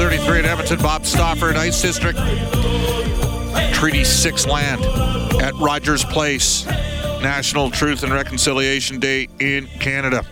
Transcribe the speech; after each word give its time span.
1233 0.00 0.38
at 0.38 0.44
Edmonton, 0.46 0.82
Bob 0.82 1.04
Stauffer, 1.04 1.54
Ice 1.58 1.82
District. 1.82 2.18
Treaty 3.74 4.02
6 4.02 4.46
land 4.46 4.82
at 5.42 5.52
Rogers 5.56 6.04
Place. 6.04 6.64
National 7.20 7.70
Truth 7.70 8.02
and 8.02 8.10
Reconciliation 8.10 8.98
Day 8.98 9.28
in 9.40 9.66
Canada. 9.78 10.24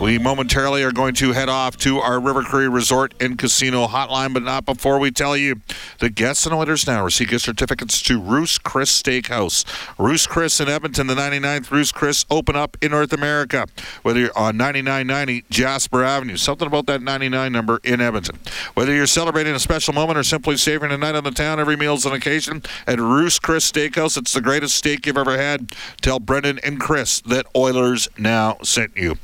We 0.00 0.18
momentarily 0.18 0.82
are 0.82 0.92
going 0.92 1.14
to 1.16 1.32
head 1.32 1.48
off 1.48 1.76
to 1.78 1.98
our 1.98 2.18
River 2.18 2.42
Cree 2.42 2.68
Resort 2.68 3.12
and 3.20 3.38
Casino 3.38 3.86
hotline, 3.86 4.32
but 4.32 4.42
not 4.42 4.64
before 4.64 4.98
we 4.98 5.10
tell 5.10 5.36
you 5.36 5.60
the 5.98 6.08
guests 6.08 6.46
and 6.46 6.58
winners 6.58 6.86
now 6.86 7.04
receive 7.04 7.28
gift 7.28 7.44
certificates 7.44 8.00
to 8.02 8.18
Ruth's 8.20 8.58
Chris 8.58 9.02
Steakhouse. 9.02 9.64
Ruth's 9.98 10.26
Chris 10.26 10.58
in 10.60 10.68
Edmonton, 10.68 11.06
the 11.06 11.14
99th 11.14 11.70
Ruth's 11.70 11.92
Chris 11.92 12.24
open 12.30 12.56
up 12.56 12.78
in 12.80 12.92
North 12.92 13.12
America. 13.12 13.66
Whether 14.02 14.20
you're 14.20 14.38
on 14.38 14.56
9990 14.56 15.44
Jasper 15.50 16.02
Avenue, 16.02 16.36
something 16.36 16.66
about 16.66 16.86
that 16.86 17.02
99 17.02 17.52
number 17.52 17.80
in 17.84 18.00
Edmonton. 18.00 18.38
Whether 18.74 18.94
you're 18.94 19.06
celebrating 19.06 19.54
a 19.54 19.60
special 19.60 19.92
moment 19.92 20.18
or 20.18 20.22
simply 20.22 20.56
savoring 20.56 20.92
a 20.92 20.98
night 20.98 21.14
on 21.14 21.24
the 21.24 21.30
town, 21.30 21.60
every 21.60 21.76
meal 21.76 21.94
is 21.94 22.06
an 22.06 22.12
occasion. 22.12 22.62
At 22.86 22.98
Ruth's 22.98 23.38
Chris 23.38 23.70
Steakhouse, 23.70 24.16
it's 24.16 24.32
the 24.32 24.40
greatest 24.40 24.76
steak 24.76 25.06
you've 25.06 25.18
ever 25.18 25.36
had. 25.36 25.72
Tell 26.00 26.18
Brendan 26.18 26.58
and 26.64 26.80
Chris 26.80 27.20
that 27.22 27.46
Oilers 27.54 28.08
now 28.18 28.56
sent 28.62 28.96
you 28.96 29.16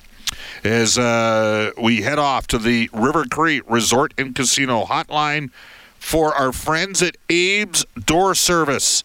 as 0.65 0.98
uh, 0.98 1.70
we 1.81 2.03
head 2.03 2.19
off 2.19 2.47
to 2.48 2.59
the 2.59 2.91
River 2.92 3.25
Cree 3.31 3.62
Resort 3.67 4.12
and 4.19 4.34
Casino 4.34 4.84
hotline 4.84 5.51
for 5.98 6.34
our 6.34 6.53
friends 6.53 7.03
at 7.03 7.17
Abe's 7.28 7.84
Door 8.05 8.34
Service, 8.37 9.05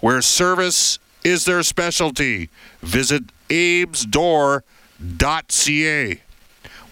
where 0.00 0.22
service 0.22 0.98
is 1.24 1.44
their 1.44 1.62
specialty. 1.62 2.48
Visit 2.82 3.24
abesdoor.ca. 3.50 4.62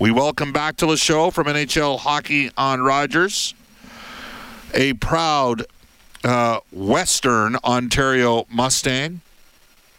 We 0.00 0.10
welcome 0.10 0.52
back 0.52 0.76
to 0.78 0.86
the 0.86 0.96
show 0.96 1.30
from 1.30 1.46
NHL 1.46 2.00
Hockey 2.00 2.50
on 2.56 2.80
Rogers, 2.80 3.54
a 4.74 4.94
proud 4.94 5.66
uh, 6.24 6.58
Western 6.72 7.56
Ontario 7.64 8.46
Mustang. 8.50 9.20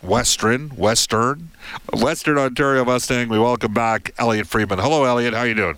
Western, 0.06 0.70
Western, 0.70 1.50
Western 1.94 2.38
Ontario 2.38 2.86
Mustang. 2.86 3.30
We 3.30 3.40
welcome 3.40 3.74
back 3.74 4.14
Elliot 4.18 4.48
Friedman. 4.48 4.80
Hello, 4.80 5.04
Elliot. 5.04 5.34
How 5.34 5.44
you 5.44 5.56
doing? 5.56 5.78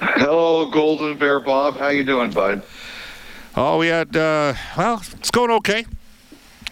Hello, 0.00 0.70
Golden 0.70 1.16
Bear 1.16 1.40
Bob. 1.40 1.76
How 1.76 1.88
you 1.88 2.04
doing, 2.04 2.30
bud? 2.30 2.62
Oh, 3.56 3.78
we 3.78 3.86
had. 3.86 4.16
Uh, 4.16 4.54
well, 4.76 5.02
it's 5.12 5.30
going 5.30 5.50
okay. 5.52 5.86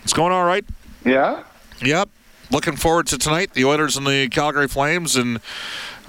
It's 0.02 0.12
going 0.12 0.32
all 0.32 0.44
right. 0.44 0.64
Yeah. 1.04 1.44
Yep. 1.80 2.08
Looking 2.50 2.76
forward 2.76 3.06
to 3.06 3.18
tonight. 3.18 3.54
The 3.54 3.64
Oilers 3.64 3.96
and 3.96 4.06
the 4.06 4.28
Calgary 4.28 4.68
Flames, 4.68 5.16
and 5.16 5.40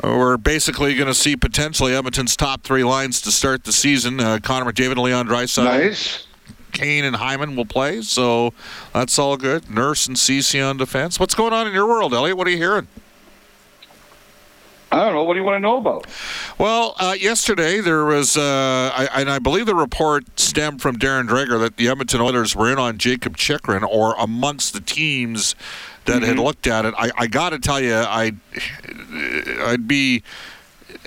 we're 0.04 0.38
basically 0.38 0.95
going 0.95 1.08
to 1.08 1.14
see 1.14 1.38
potentially 1.38 1.95
Edmonton's 1.95 2.36
top 2.36 2.64
three 2.64 2.83
lines 2.83 3.21
to 3.21 3.32
start 3.32 3.64
the 3.64 3.71
season. 3.71 4.20
Uh, 4.20 4.39
Connor 4.42 4.71
McDavid 4.71 4.94
and 4.94 5.02
Leon 5.02 5.27
Draisaitl. 5.27 5.64
Nice. 5.64 6.27
Kane 6.73 7.06
and 7.06 7.16
Hyman 7.16 7.56
will 7.56 7.66
play, 7.66 8.02
so 8.02 8.54
that's 8.94 9.17
all 9.17 9.38
good. 9.38 9.70
Nurse 9.70 10.08
and 10.08 10.17
Ceci 10.17 10.60
on 10.60 10.78
defense. 10.78 11.20
What's 11.20 11.36
going 11.36 11.54
on 11.54 11.67
in 11.67 11.73
your 11.73 11.88
world, 11.88 12.14
Elliot? 12.14 12.36
What 12.36 12.48
are 12.48 12.52
you 12.52 12.58
hearing? 12.58 12.88
I 14.92 15.06
don't 15.06 15.14
know. 15.14 15.23
What 15.23 15.33
do 15.33 15.39
you 15.39 15.45
want 15.45 15.56
to 15.56 15.60
know 15.60 15.78
about? 15.78 16.06
Well, 16.60 16.94
uh, 17.00 17.16
yesterday 17.20 17.82
there 17.82 18.06
was, 18.06 18.38
uh, 18.38 18.92
I, 18.94 19.10
and 19.16 19.28
I 19.30 19.39
believe 19.39 19.66
the 19.66 19.73
report 19.73 20.39
stemmed 20.39 20.83
from 20.83 21.00
Darren 21.00 21.28
Dreger 21.28 21.60
that 21.60 21.78
the 21.78 21.88
Edmonton 21.88 22.22
Oilers 22.22 22.56
were 22.56 22.72
in 22.72 22.78
on 22.78 23.00
Jacob 23.00 23.36
Chychrun 23.36 23.83
or 23.83 24.14
amongst 24.20 24.73
the 24.73 24.80
teams 24.80 25.56
that 26.06 26.17
mm-hmm. 26.17 26.26
had 26.26 26.38
looked 26.38 26.67
at 26.67 26.86
it. 26.86 26.94
I, 26.95 27.10
I 27.17 27.26
got 27.26 27.50
to 27.50 27.60
tell 27.60 27.80
you, 27.80 27.95
I, 27.95 28.33
I'd 29.62 29.88
be 29.88 30.22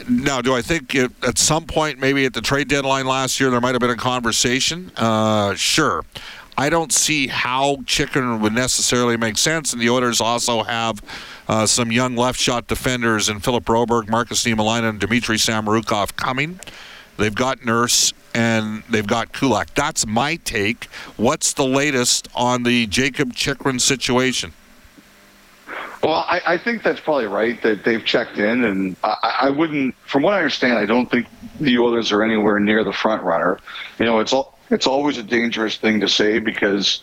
now, 0.09 0.41
do 0.43 0.55
I 0.55 0.63
think 0.63 0.95
it, 0.95 1.11
at 1.23 1.39
some 1.39 1.65
point, 1.65 1.99
maybe 1.99 2.25
at 2.27 2.35
the 2.35 2.41
trade 2.41 2.69
deadline 2.69 3.07
last 3.07 3.41
year, 3.41 3.51
there 3.51 3.61
might 3.61 3.73
have 3.73 3.81
been 3.81 3.91
a 3.91 3.97
conversation? 3.97 4.93
Uh, 4.97 5.55
sure. 5.55 6.05
I 6.59 6.71
don't 6.71 6.93
see 6.93 7.27
how 7.27 7.79
Chychrun 7.87 8.41
would 8.41 8.55
necessarily 8.55 9.17
make 9.17 9.37
sense, 9.37 9.73
and 9.73 9.83
the 9.83 9.91
Oilers 9.91 10.21
also 10.21 10.63
have 10.63 11.03
uh, 11.49 11.67
some 11.67 11.93
young 11.93 12.17
left 12.17 12.41
shot 12.41 12.67
defenders 12.67 13.29
in 13.29 13.41
Philip 13.41 13.65
Broberg, 13.65 14.09
Markus 14.09 14.45
Niemelainen, 14.45 14.89
and 14.89 15.01
Dmitry 15.01 15.37
Samorukov 15.37 16.17
coming. 16.17 16.59
They've 17.19 17.35
got 17.35 17.65
Nurse 17.65 18.13
and 18.35 18.83
they've 18.91 19.07
got 19.07 19.33
Kulak. 19.33 19.75
That's 19.75 20.07
my 20.07 20.37
take. 20.37 20.85
What's 21.17 21.55
the 21.55 21.65
latest 21.65 22.29
on 22.35 22.63
the 22.63 22.87
Jacob 22.87 23.35
Chychrun 23.35 23.79
situation? 23.79 24.53
Well, 26.03 26.25
I, 26.29 26.41
I, 26.47 26.59
think 26.59 26.83
that's 26.83 27.01
probably 27.01 27.27
right 27.27 27.61
that 27.63 27.85
they've 27.85 28.05
checked 28.05 28.39
in, 28.39 28.65
and 28.65 28.97
I, 29.03 29.37
I, 29.43 29.51
wouldn't, 29.51 29.95
from 29.97 30.23
what 30.23 30.35
I 30.35 30.39
understand, 30.39 30.79
I 30.79 30.87
don't 30.87 31.11
think 31.11 31.27
the 31.59 31.79
Oilers 31.79 32.13
are 32.13 32.23
anywhere 32.23 32.61
near 32.61 32.85
the 32.85 32.93
front 32.93 33.23
runner. 33.23 33.59
You 33.99 34.05
know, 34.05 34.21
it's 34.21 34.33
all, 34.33 34.57
it's 34.71 34.87
always 34.87 35.19
a 35.19 35.23
dangerous 35.23 35.77
thing 35.77 36.01
to 36.01 36.09
say 36.09 36.39
because 36.39 37.01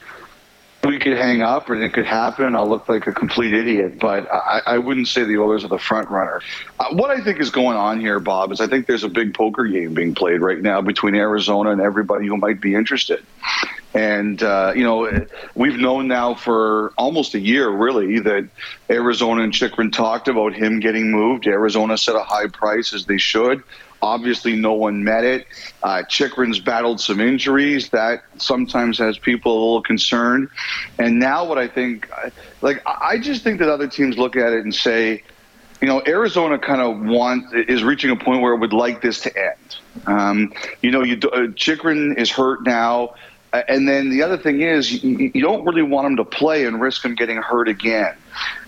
we 0.85 0.99
could 0.99 1.17
hang 1.17 1.41
up 1.41 1.69
and 1.69 1.81
it 1.81 1.93
could 1.93 2.05
happen. 2.05 2.55
I'll 2.55 2.67
look 2.67 2.89
like 2.89 3.07
a 3.07 3.13
complete 3.13 3.53
idiot, 3.53 3.99
but 3.99 4.29
I, 4.31 4.61
I 4.65 4.77
wouldn't 4.77 5.07
say 5.07 5.23
the 5.23 5.37
Oilers 5.37 5.63
are 5.63 5.69
the 5.69 5.77
front 5.77 6.09
runner. 6.09 6.41
Uh, 6.79 6.93
what 6.93 7.09
I 7.09 7.23
think 7.23 7.39
is 7.39 7.51
going 7.51 7.77
on 7.77 8.01
here, 8.01 8.19
Bob, 8.19 8.51
is 8.51 8.59
I 8.59 8.67
think 8.67 8.87
there's 8.87 9.03
a 9.03 9.09
big 9.09 9.33
poker 9.33 9.65
game 9.65 9.93
being 9.93 10.13
played 10.13 10.41
right 10.41 10.61
now 10.61 10.81
between 10.81 11.15
Arizona 11.15 11.71
and 11.71 11.81
everybody 11.81 12.27
who 12.27 12.35
might 12.35 12.59
be 12.59 12.75
interested. 12.75 13.23
And, 13.93 14.41
uh, 14.41 14.73
you 14.75 14.83
know, 14.83 15.25
we've 15.55 15.77
known 15.77 16.07
now 16.07 16.33
for 16.33 16.93
almost 16.97 17.35
a 17.35 17.39
year, 17.39 17.69
really, 17.69 18.19
that 18.19 18.49
Arizona 18.89 19.43
and 19.43 19.53
Chychrun 19.53 19.91
talked 19.91 20.27
about 20.27 20.53
him 20.53 20.79
getting 20.79 21.11
moved. 21.11 21.45
Arizona 21.45 21.97
set 21.97 22.15
a 22.15 22.23
high 22.23 22.47
price, 22.47 22.93
as 22.93 23.05
they 23.05 23.19
should. 23.19 23.63
Obviously, 24.03 24.57
no 24.57 24.73
one 24.73 25.05
met 25.05 25.23
it. 25.23 25.47
Uh, 25.81 26.03
Chychrun's 26.03 26.59
battled 26.59 26.99
some 26.99 27.21
injuries 27.21 27.87
that 27.89 28.23
sometimes 28.37 28.97
has 28.97 29.17
people 29.17 29.53
a 29.53 29.59
little 29.59 29.81
concerned. 29.81 30.49
And 30.99 31.19
now, 31.19 31.45
what 31.45 31.57
I 31.57 31.69
think, 31.69 32.09
like, 32.61 32.83
I 32.85 33.17
just 33.17 33.43
think 33.43 33.59
that 33.59 33.69
other 33.69 33.87
teams 33.87 34.17
look 34.17 34.35
at 34.35 34.51
it 34.51 34.65
and 34.65 34.75
say, 34.75 35.23
you 35.79 35.87
know, 35.87 36.03
Arizona 36.05 36.59
kind 36.59 36.81
of 36.81 36.99
want 36.99 37.55
is 37.55 37.81
reaching 37.81 38.09
a 38.09 38.17
point 38.17 38.41
where 38.41 38.53
it 38.53 38.59
would 38.59 38.73
like 38.73 39.01
this 39.01 39.21
to 39.21 39.31
end. 39.37 39.77
Um, 40.05 40.53
you 40.81 40.91
know, 40.91 41.03
you 41.03 41.17
uh, 41.29 41.47
Chychrun 41.55 42.17
is 42.17 42.29
hurt 42.29 42.63
now. 42.63 43.15
And 43.53 43.87
then 43.87 44.09
the 44.09 44.23
other 44.23 44.37
thing 44.37 44.61
is, 44.61 45.03
you, 45.03 45.31
you, 45.31 45.41
don't 45.41 45.63
really 45.63 45.83
want 45.83 46.07
him 46.07 46.15
to 46.15 46.25
play 46.25 46.65
and 46.65 46.81
risk 46.81 47.05
him 47.05 47.13
getting 47.13 47.37
hurt 47.37 47.67
again. 47.67 48.15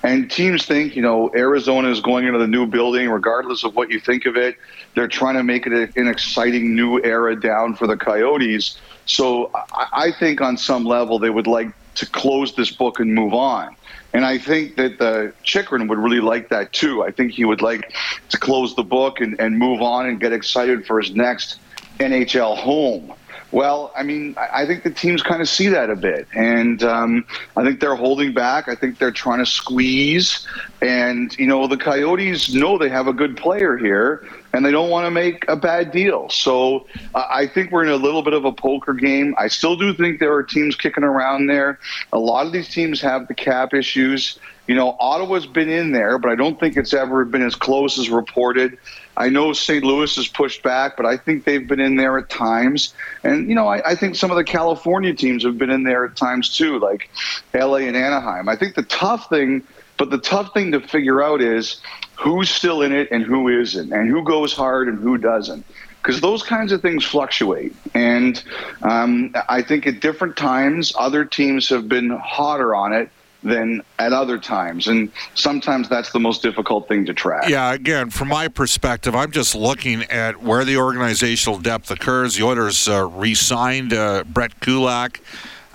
And 0.04 0.30
teams 0.30 0.66
think, 0.66 0.96
you 0.96 1.02
know, 1.02 1.32
Arizona 1.36 1.90
is 1.90 2.02
going 2.02 2.28
into 2.28 2.38
the 2.38 2.48
new 2.48 2.68
building, 2.68 3.10
regardless 3.10 3.64
of 3.64 3.76
what 3.76 3.90
you 3.90 4.00
think 4.00 4.28
of 4.28 4.38
it. 4.38 4.58
They're 4.94 5.08
trying 5.08 5.36
to 5.36 5.44
make 5.44 5.66
it 5.66 5.74
an 5.98 6.08
exciting 6.08 6.76
new 6.76 7.02
era 7.04 7.40
down 7.40 7.74
for 7.74 7.88
the 7.88 7.98
Coyotes. 7.98 8.78
So 9.08 9.50
I, 9.74 10.12
think 10.12 10.40
on 10.40 10.56
some 10.56 10.86
level 10.86 11.18
they 11.18 11.32
would 11.32 11.48
like 11.48 11.70
to 11.96 12.06
close 12.06 12.54
this 12.54 12.70
book 12.72 13.00
and 13.00 13.14
move 13.14 13.34
on. 13.34 13.76
And 14.14 14.24
I 14.24 14.38
think 14.38 14.76
that 14.76 15.00
the 15.00 15.34
Chychrun 15.44 15.88
would 15.88 15.98
really 15.98 16.22
like 16.22 16.50
that 16.50 16.74
too. 16.74 17.04
I 17.04 17.10
think 17.10 17.32
he 17.32 17.44
would 17.44 17.62
like 17.62 17.92
to 18.30 18.38
close 18.38 18.76
the 18.76 18.84
book 18.84 19.20
and, 19.20 19.40
and 19.40 19.58
move 19.58 19.82
on 19.82 20.06
and 20.06 20.20
get 20.20 20.32
excited 20.32 20.86
for 20.86 21.02
his 21.02 21.16
next 21.16 21.60
NHL 22.00 22.56
home. 22.56 23.14
Well, 23.56 23.94
I 23.96 24.04
mean, 24.04 24.36
I 24.38 24.66
think 24.66 24.84
the 24.84 24.90
teams 24.90 25.24
kind 25.24 25.42
of 25.42 25.48
see 25.48 25.70
that 25.70 25.90
a 25.90 25.96
bit, 25.96 26.28
and 26.36 26.84
um, 26.84 27.24
I 27.56 27.64
think 27.64 27.80
they're 27.80 27.96
holding 27.96 28.34
back. 28.34 28.68
I 28.68 28.76
think 28.76 28.98
they're 28.98 29.12
trying 29.12 29.40
to 29.40 29.46
squeeze, 29.46 30.46
and 30.82 31.34
you 31.40 31.48
know, 31.48 31.66
the 31.66 31.78
Coyotes 31.78 32.54
know 32.54 32.78
they 32.78 32.90
have 32.90 33.08
a 33.08 33.14
good 33.14 33.38
player 33.38 33.78
here, 33.78 34.28
and 34.52 34.66
they 34.66 34.72
don't 34.72 34.90
want 34.90 35.06
to 35.06 35.12
make 35.12 35.48
a 35.48 35.56
bad 35.56 35.94
deal. 35.94 36.28
So 36.28 36.86
uh, 37.14 37.28
I 37.30 37.48
think 37.48 37.72
we're 37.72 37.86
in 37.86 37.92
a 37.92 37.96
little 37.96 38.24
bit 38.24 38.34
of 38.34 38.44
a 38.44 38.52
poker 38.52 38.94
game. 38.94 39.34
I 39.38 39.48
still 39.48 39.78
do 39.78 39.94
think 39.94 40.20
there 40.20 40.34
are 40.34 40.44
teams 40.44 40.76
kicking 40.76 41.06
around 41.06 41.48
there. 41.48 41.80
A 42.12 42.20
lot 42.20 42.46
of 42.46 42.52
these 42.52 42.68
teams 42.68 43.00
have 43.00 43.30
the 43.30 43.34
cap 43.34 43.74
issues. 43.74 44.38
You 44.68 44.76
know, 44.76 44.98
Ottawa's 45.00 45.46
been 45.46 45.70
in 45.70 45.94
there, 45.94 46.18
but 46.18 46.30
I 46.30 46.36
don't 46.36 46.60
think 46.60 46.76
it's 46.76 46.94
ever 46.94 47.24
been 47.24 47.44
as 47.44 47.56
close 47.56 47.98
as 48.00 48.10
reported. 48.10 48.78
I 49.18 49.30
know 49.30 49.54
St. 49.54 49.84
Louis 49.84 50.14
has 50.16 50.28
pushed 50.28 50.62
back, 50.64 50.98
but 50.98 51.06
I 51.06 51.18
think 51.18 51.46
they've 51.46 51.66
been 51.66 51.80
in 51.80 51.96
there 51.96 52.18
at 52.18 52.30
times. 52.30 52.94
And, 53.24 53.48
you 53.48 53.56
know, 53.56 53.68
I, 53.68 53.92
I, 53.92 53.96
think 53.96 54.16
some 54.16 54.30
of 54.32 54.38
the 54.38 54.44
California 54.44 55.14
teams 55.14 55.44
have 55.44 55.58
been 55.58 55.70
in 55.70 55.84
there 55.84 56.06
at 56.06 56.16
times 56.16 56.56
too, 56.56 56.80
like 56.80 57.10
LA 57.54 57.78
and 57.78 57.96
Anaheim. 57.96 58.50
I 58.50 58.56
think 58.56 58.76
the 58.76 58.84
tough 58.84 59.30
thing, 59.30 59.64
but 59.98 60.10
the 60.10 60.18
tough 60.18 60.54
thing 60.54 60.74
to 60.74 60.82
figure 60.82 61.24
out 61.24 61.42
is 61.42 61.80
who's 62.16 62.50
still 62.50 62.82
in 62.82 62.92
it 62.92 63.10
and 63.12 63.24
who 63.24 63.48
isn't, 63.48 63.92
and 63.92 64.10
who 64.10 64.24
goes 64.24 64.54
hard 64.54 64.90
and 64.90 65.00
who 65.00 65.18
doesn't. 65.18 65.66
Because 66.02 66.22
those 66.22 66.44
kinds 66.44 66.72
of 66.72 66.84
things 66.84 67.04
fluctuate. 67.04 67.76
And 67.96 68.44
um, 68.84 69.34
I 69.50 69.64
think 69.64 69.88
at 69.88 70.02
different 70.02 70.38
times, 70.38 70.94
other 70.96 71.26
teams 71.26 71.70
have 71.70 71.90
been 71.90 72.12
hotter 72.12 72.76
on 72.76 72.94
it 72.94 73.10
than 73.46 73.82
at 74.00 74.12
other 74.12 74.38
times. 74.38 74.88
And 74.88 75.12
sometimes 75.36 75.88
that's 75.88 76.12
the 76.12 76.20
most 76.20 76.42
difficult 76.42 76.88
thing 76.88 77.06
to 77.06 77.14
track. 77.14 77.48
Yeah, 77.48 77.72
again, 77.72 78.10
from 78.10 78.28
my 78.30 78.48
perspective, 78.48 79.16
I'm 79.16 79.32
just 79.32 79.56
looking 79.56 80.04
at 80.04 80.42
where 80.42 80.66
the 80.66 80.78
organizational 80.78 81.60
depth 81.60 81.92
occurs. 81.92 82.36
The 82.36 82.44
Oilers 82.44 82.90
uh, 82.90 83.08
re 83.08 83.36
signed 83.36 83.94
uh, 83.94 84.24
Brett 84.26 84.60
Kulak. 84.60 85.22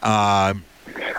Uh, 0.03 0.55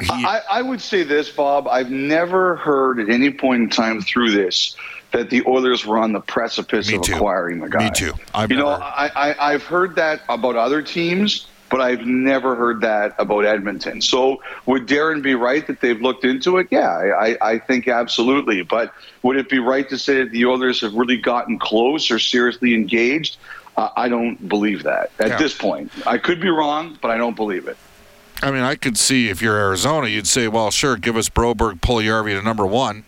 he... 0.01 0.07
I, 0.09 0.41
I 0.51 0.61
would 0.61 0.81
say 0.81 1.03
this, 1.03 1.29
Bob. 1.29 1.67
I've 1.67 1.89
never 1.89 2.57
heard 2.57 2.99
at 2.99 3.09
any 3.09 3.31
point 3.31 3.63
in 3.63 3.69
time 3.69 4.01
through 4.01 4.31
this 4.31 4.75
that 5.11 5.29
the 5.29 5.43
Oilers 5.45 5.85
were 5.85 5.97
on 5.97 6.13
the 6.13 6.21
precipice 6.21 6.89
Me 6.89 6.95
of 6.95 7.01
too. 7.01 7.15
acquiring 7.15 7.59
the 7.59 7.69
guy. 7.69 7.85
Me 7.85 7.91
too. 7.91 8.13
I've 8.33 8.49
you 8.49 8.57
never... 8.57 8.69
know, 8.69 8.75
I, 8.75 9.09
I, 9.15 9.53
I've 9.53 9.63
heard 9.63 9.95
that 9.95 10.21
about 10.29 10.55
other 10.55 10.81
teams 10.81 11.47
but 11.71 11.79
I've 11.79 12.05
never 12.05 12.53
heard 12.55 12.81
that 12.81 13.15
about 13.17 13.45
Edmonton. 13.45 14.01
So 14.01 14.43
would 14.65 14.87
Darren 14.87 15.23
be 15.23 15.33
right 15.33 15.65
that 15.67 15.79
they've 15.79 15.99
looked 15.99 16.25
into 16.25 16.57
it? 16.57 16.67
Yeah, 16.69 16.89
I, 16.89 17.37
I 17.41 17.59
think 17.59 17.87
absolutely. 17.87 18.61
But 18.61 18.93
would 19.23 19.37
it 19.37 19.49
be 19.49 19.57
right 19.57 19.87
to 19.89 19.97
say 19.97 20.17
that 20.17 20.31
the 20.31 20.45
Oilers 20.45 20.81
have 20.81 20.93
really 20.93 21.17
gotten 21.17 21.57
close 21.57 22.11
or 22.11 22.19
seriously 22.19 22.75
engaged? 22.75 23.37
Uh, 23.77 23.89
I 23.95 24.09
don't 24.09 24.49
believe 24.49 24.83
that 24.83 25.11
at 25.17 25.29
yeah. 25.29 25.37
this 25.37 25.57
point. 25.57 25.91
I 26.05 26.17
could 26.17 26.41
be 26.41 26.49
wrong, 26.49 26.99
but 27.01 27.09
I 27.09 27.17
don't 27.17 27.37
believe 27.37 27.67
it. 27.67 27.77
I 28.43 28.51
mean, 28.51 28.63
I 28.63 28.75
could 28.75 28.97
see 28.97 29.29
if 29.29 29.41
you're 29.41 29.55
Arizona, 29.55 30.07
you'd 30.07 30.27
say, 30.27 30.47
well, 30.47 30.71
sure, 30.71 30.97
give 30.97 31.15
us 31.15 31.29
Broberg, 31.29 31.79
Puljujarvi 31.79 32.37
to 32.37 32.41
number 32.41 32.65
one 32.65 33.05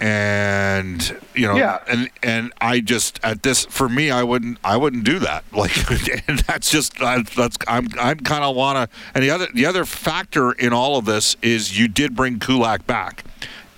and 0.00 1.16
you 1.34 1.46
know 1.46 1.56
yeah. 1.56 1.78
and 1.88 2.10
and 2.22 2.52
I 2.60 2.80
just 2.80 3.20
at 3.22 3.42
this 3.42 3.64
for 3.66 3.88
me 3.88 4.10
I 4.10 4.24
wouldn't 4.24 4.58
I 4.64 4.76
wouldn't 4.76 5.04
do 5.04 5.18
that. 5.20 5.44
Like 5.54 6.28
and 6.28 6.40
that's 6.40 6.70
just 6.70 6.98
that's 6.98 7.56
I'm 7.68 7.88
I'm 7.98 8.18
kind 8.18 8.44
of 8.44 8.56
want 8.56 8.90
to 8.90 8.96
and 9.14 9.22
the 9.22 9.30
other 9.30 9.46
the 9.54 9.66
other 9.66 9.84
factor 9.84 10.52
in 10.52 10.72
all 10.72 10.98
of 10.98 11.04
this 11.04 11.36
is 11.42 11.78
you 11.78 11.88
did 11.88 12.14
bring 12.14 12.38
Kulak 12.38 12.86
back. 12.86 13.24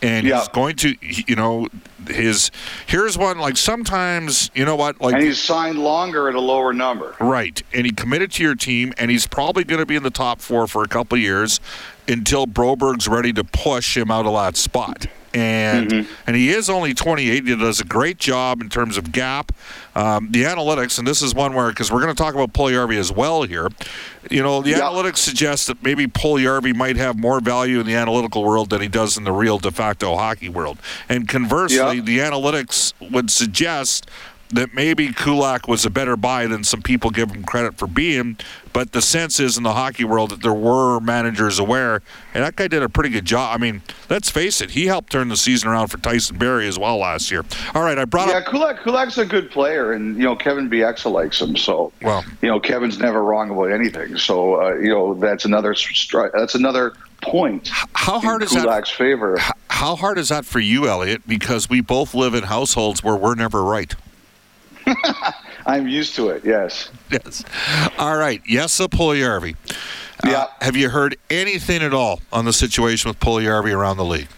And 0.02 0.26
yeah. 0.26 0.38
he's 0.38 0.48
going 0.48 0.76
to 0.76 0.96
you 1.00 1.36
know 1.36 1.68
his 2.08 2.50
here's 2.86 3.16
one 3.18 3.38
like 3.38 3.56
sometimes 3.56 4.50
you 4.54 4.64
know 4.64 4.76
what 4.76 5.00
like 5.00 5.14
and 5.14 5.22
he's 5.22 5.38
signed 5.38 5.78
longer 5.78 6.28
at 6.28 6.34
a 6.34 6.40
lower 6.40 6.72
number. 6.72 7.14
Right. 7.20 7.62
And 7.72 7.86
he 7.86 7.92
committed 7.92 8.32
to 8.32 8.42
your 8.42 8.54
team 8.54 8.94
and 8.98 9.10
he's 9.10 9.26
probably 9.26 9.64
going 9.64 9.80
to 9.80 9.86
be 9.86 9.96
in 9.96 10.02
the 10.02 10.10
top 10.10 10.40
four 10.40 10.66
for 10.66 10.82
a 10.82 10.88
couple 10.88 11.18
years 11.18 11.60
until 12.08 12.46
Broberg's 12.46 13.06
ready 13.06 13.32
to 13.34 13.44
push 13.44 13.96
him 13.96 14.10
out 14.10 14.26
of 14.26 14.32
that 14.32 14.56
spot 14.56 15.06
and 15.36 15.90
mm-hmm. 15.90 16.12
and 16.26 16.34
he 16.34 16.48
is 16.48 16.70
only 16.70 16.94
28. 16.94 17.46
He 17.46 17.56
does 17.56 17.78
a 17.78 17.84
great 17.84 18.16
job 18.16 18.62
in 18.62 18.70
terms 18.70 18.96
of 18.96 19.12
gap, 19.12 19.52
um, 19.94 20.28
the 20.30 20.44
analytics, 20.44 20.98
and 20.98 21.06
this 21.06 21.20
is 21.20 21.34
one 21.34 21.52
where 21.52 21.68
because 21.68 21.92
we're 21.92 22.00
going 22.00 22.14
to 22.14 22.20
talk 22.20 22.34
about 22.34 22.54
Puljujarvi 22.54 22.96
as 22.96 23.12
well 23.12 23.42
here. 23.42 23.68
You 24.30 24.42
know, 24.42 24.62
the 24.62 24.72
analytics 24.72 25.18
suggest 25.18 25.66
that 25.66 25.82
maybe 25.82 26.06
Puljujarvi 26.06 26.74
might 26.74 26.96
have 26.96 27.18
more 27.18 27.40
value 27.40 27.80
in 27.80 27.86
the 27.86 27.94
analytical 27.94 28.44
world 28.44 28.70
than 28.70 28.80
he 28.80 28.88
does 28.88 29.18
in 29.18 29.24
the 29.24 29.32
real 29.32 29.58
de 29.58 29.70
facto 29.70 30.16
hockey 30.16 30.48
world, 30.48 30.78
and 31.06 31.28
conversely, 31.28 32.00
the 32.00 32.18
analytics 32.18 32.94
would 33.10 33.30
suggest 33.30 34.08
that 34.50 34.74
maybe 34.74 35.12
Kulak 35.12 35.68
was 35.68 35.84
a 35.84 35.90
better 35.90 36.16
buy 36.16 36.46
than 36.46 36.64
some 36.64 36.82
people 36.82 37.10
give 37.10 37.30
him 37.30 37.44
credit 37.44 37.76
for 37.78 37.86
being. 37.86 38.36
But 38.72 38.92
the 38.92 39.00
sense 39.00 39.40
is 39.40 39.56
in 39.56 39.62
the 39.62 39.72
hockey 39.72 40.04
world 40.04 40.30
that 40.30 40.42
there 40.42 40.52
were 40.52 41.00
managers 41.00 41.58
aware, 41.58 42.02
and 42.34 42.44
that 42.44 42.56
guy 42.56 42.68
did 42.68 42.82
a 42.82 42.90
pretty 42.90 43.08
good 43.08 43.24
job. 43.24 43.54
I 43.54 43.58
mean, 43.58 43.80
let's 44.10 44.28
face 44.28 44.60
it, 44.60 44.72
he 44.72 44.86
helped 44.86 45.10
turn 45.10 45.28
the 45.28 45.36
season 45.36 45.70
around 45.70 45.88
for 45.88 45.96
Tyson 45.96 46.36
Barrie 46.36 46.68
as 46.68 46.78
well 46.78 46.98
last 46.98 47.30
year. 47.30 47.42
All 47.74 47.82
right, 47.82 47.98
I 47.98 48.04
brought 48.04 48.28
yeah, 48.28 48.38
up. 48.38 48.46
Kulak, 48.46 48.80
Kulak's 48.80 49.16
a 49.16 49.24
good 49.24 49.50
player, 49.50 49.92
and 49.92 50.16
you 50.16 50.24
know 50.24 50.36
Kevin 50.36 50.68
Bieksa 50.68 51.10
likes 51.10 51.40
him. 51.40 51.56
So 51.56 51.90
well, 52.02 52.22
you 52.42 52.48
know 52.48 52.60
Kevin's 52.60 52.98
never 52.98 53.24
wrong 53.24 53.48
about 53.48 53.72
anything. 53.72 54.18
So 54.18 54.60
uh, 54.60 54.74
you 54.74 54.90
know 54.90 55.14
that's 55.14 55.46
another 55.46 55.74
that's 56.34 56.54
another 56.54 56.92
point. 57.22 57.70
How 57.94 58.20
hard 58.20 58.42
is 58.42 58.50
Kulak's 58.50 58.90
that? 58.90 58.96
favor. 58.96 59.38
How 59.70 59.96
hard 59.96 60.18
is 60.18 60.28
that 60.28 60.44
for 60.44 60.60
you, 60.60 60.88
Elliot? 60.88 61.22
Because 61.26 61.68
we 61.68 61.80
both 61.80 62.14
live 62.14 62.34
in 62.34 62.44
households 62.44 63.02
where 63.02 63.16
we're 63.16 63.34
never 63.34 63.62
right. 63.62 63.94
I'm 65.66 65.88
used 65.88 66.14
to 66.16 66.28
it. 66.28 66.44
Yes. 66.44 66.90
Yes. 67.10 67.44
All 67.98 68.16
right. 68.16 68.40
Yes, 68.46 68.78
a. 68.78 69.56
Uh, 70.24 70.28
yeah. 70.28 70.46
Have 70.60 70.76
you 70.76 70.88
heard 70.88 71.16
anything 71.30 71.82
at 71.82 71.92
all 71.92 72.20
on 72.32 72.44
the 72.44 72.52
situation 72.52 73.08
with 73.08 73.18
Puljujarvi 73.20 73.74
around 73.74 73.96
the 73.96 74.04
league? 74.04 74.28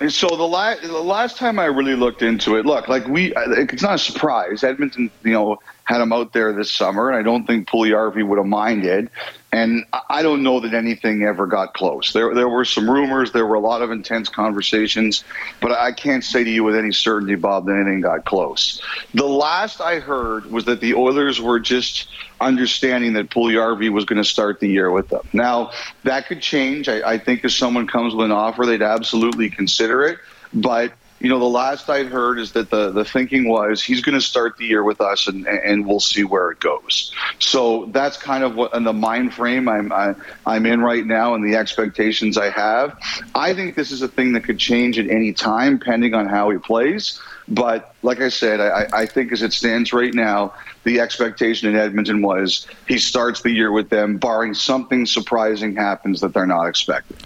And 0.00 0.12
So 0.12 0.28
the 0.28 0.42
last 0.42 0.82
the 0.82 0.92
last 0.92 1.38
time 1.38 1.58
I 1.58 1.66
really 1.66 1.94
looked 1.94 2.22
into 2.22 2.56
it, 2.56 2.66
look, 2.66 2.88
like 2.88 3.06
we, 3.06 3.32
it's 3.36 3.82
not 3.82 3.94
a 3.94 3.98
surprise. 3.98 4.62
Edmonton, 4.62 5.10
you 5.22 5.32
know, 5.32 5.58
had 5.86 6.00
him 6.00 6.12
out 6.12 6.32
there 6.32 6.52
this 6.52 6.70
summer, 6.70 7.08
and 7.08 7.16
I 7.16 7.22
don't 7.22 7.46
think 7.46 7.68
Puljujarvi 7.68 8.26
would 8.26 8.38
have 8.38 8.46
minded. 8.46 9.08
And 9.52 9.86
I 10.10 10.22
don't 10.22 10.42
know 10.42 10.58
that 10.60 10.74
anything 10.74 11.22
ever 11.22 11.46
got 11.46 11.72
close. 11.74 12.12
There, 12.12 12.34
there 12.34 12.48
were 12.48 12.64
some 12.64 12.90
rumors. 12.90 13.30
There 13.32 13.46
were 13.46 13.54
a 13.54 13.60
lot 13.60 13.80
of 13.80 13.92
intense 13.92 14.28
conversations, 14.28 15.24
but 15.60 15.70
I 15.70 15.92
can't 15.92 16.24
say 16.24 16.42
to 16.42 16.50
you 16.50 16.64
with 16.64 16.74
any 16.74 16.92
certainty, 16.92 17.36
Bob, 17.36 17.66
that 17.66 17.76
anything 17.76 18.00
got 18.00 18.24
close. 18.24 18.82
The 19.14 19.26
last 19.26 19.80
I 19.80 20.00
heard 20.00 20.46
was 20.46 20.64
that 20.64 20.80
the 20.80 20.94
Oilers 20.94 21.40
were 21.40 21.60
just 21.60 22.08
understanding 22.40 23.12
that 23.14 23.30
Puljujarvi 23.30 23.90
was 23.90 24.04
going 24.04 24.18
to 24.18 24.28
start 24.28 24.58
the 24.58 24.68
year 24.68 24.90
with 24.90 25.08
them. 25.08 25.26
Now 25.32 25.70
that 26.02 26.26
could 26.26 26.42
change. 26.42 26.88
I, 26.88 27.12
I 27.12 27.18
think 27.18 27.44
if 27.44 27.52
someone 27.52 27.86
comes 27.86 28.14
with 28.14 28.26
an 28.26 28.32
offer, 28.32 28.66
they'd 28.66 28.82
absolutely 28.82 29.48
consider 29.48 30.02
it. 30.04 30.18
But 30.52 30.92
you 31.20 31.30
know, 31.30 31.38
the 31.38 31.44
last 31.44 31.88
I'd 31.88 32.06
heard 32.06 32.38
is 32.38 32.52
that 32.52 32.70
the, 32.70 32.90
the 32.90 33.04
thinking 33.04 33.48
was 33.48 33.82
he's 33.82 34.02
going 34.02 34.14
to 34.14 34.20
start 34.20 34.58
the 34.58 34.66
year 34.66 34.82
with 34.82 35.00
us 35.00 35.26
and, 35.26 35.46
and 35.46 35.86
we'll 35.86 36.00
see 36.00 36.24
where 36.24 36.50
it 36.50 36.60
goes. 36.60 37.12
So 37.38 37.86
that's 37.86 38.16
kind 38.18 38.44
of 38.44 38.54
what 38.54 38.74
in 38.74 38.84
the 38.84 38.92
mind 38.92 39.32
frame 39.32 39.68
I'm, 39.68 39.92
I, 39.92 40.08
am 40.08 40.22
i 40.44 40.56
am 40.56 40.66
in 40.66 40.80
right 40.80 41.04
now 41.04 41.34
and 41.34 41.44
the 41.44 41.56
expectations 41.56 42.36
I 42.36 42.50
have. 42.50 42.98
I 43.34 43.54
think 43.54 43.76
this 43.76 43.92
is 43.92 44.02
a 44.02 44.08
thing 44.08 44.32
that 44.34 44.44
could 44.44 44.58
change 44.58 44.98
at 44.98 45.08
any 45.08 45.32
time, 45.32 45.78
depending 45.78 46.12
on 46.14 46.26
how 46.26 46.50
he 46.50 46.58
plays. 46.58 47.20
But 47.48 47.94
like 48.02 48.20
I 48.20 48.28
said, 48.28 48.60
I, 48.60 48.86
I 48.92 49.06
think 49.06 49.32
as 49.32 49.42
it 49.42 49.52
stands 49.52 49.92
right 49.92 50.12
now, 50.12 50.52
the 50.84 51.00
expectation 51.00 51.68
in 51.68 51.76
Edmonton 51.76 52.20
was 52.20 52.66
he 52.86 52.98
starts 52.98 53.40
the 53.40 53.50
year 53.50 53.72
with 53.72 53.88
them, 53.88 54.18
barring 54.18 54.52
something 54.52 55.06
surprising 55.06 55.76
happens 55.76 56.20
that 56.20 56.34
they're 56.34 56.46
not 56.46 56.66
expecting. 56.66 57.16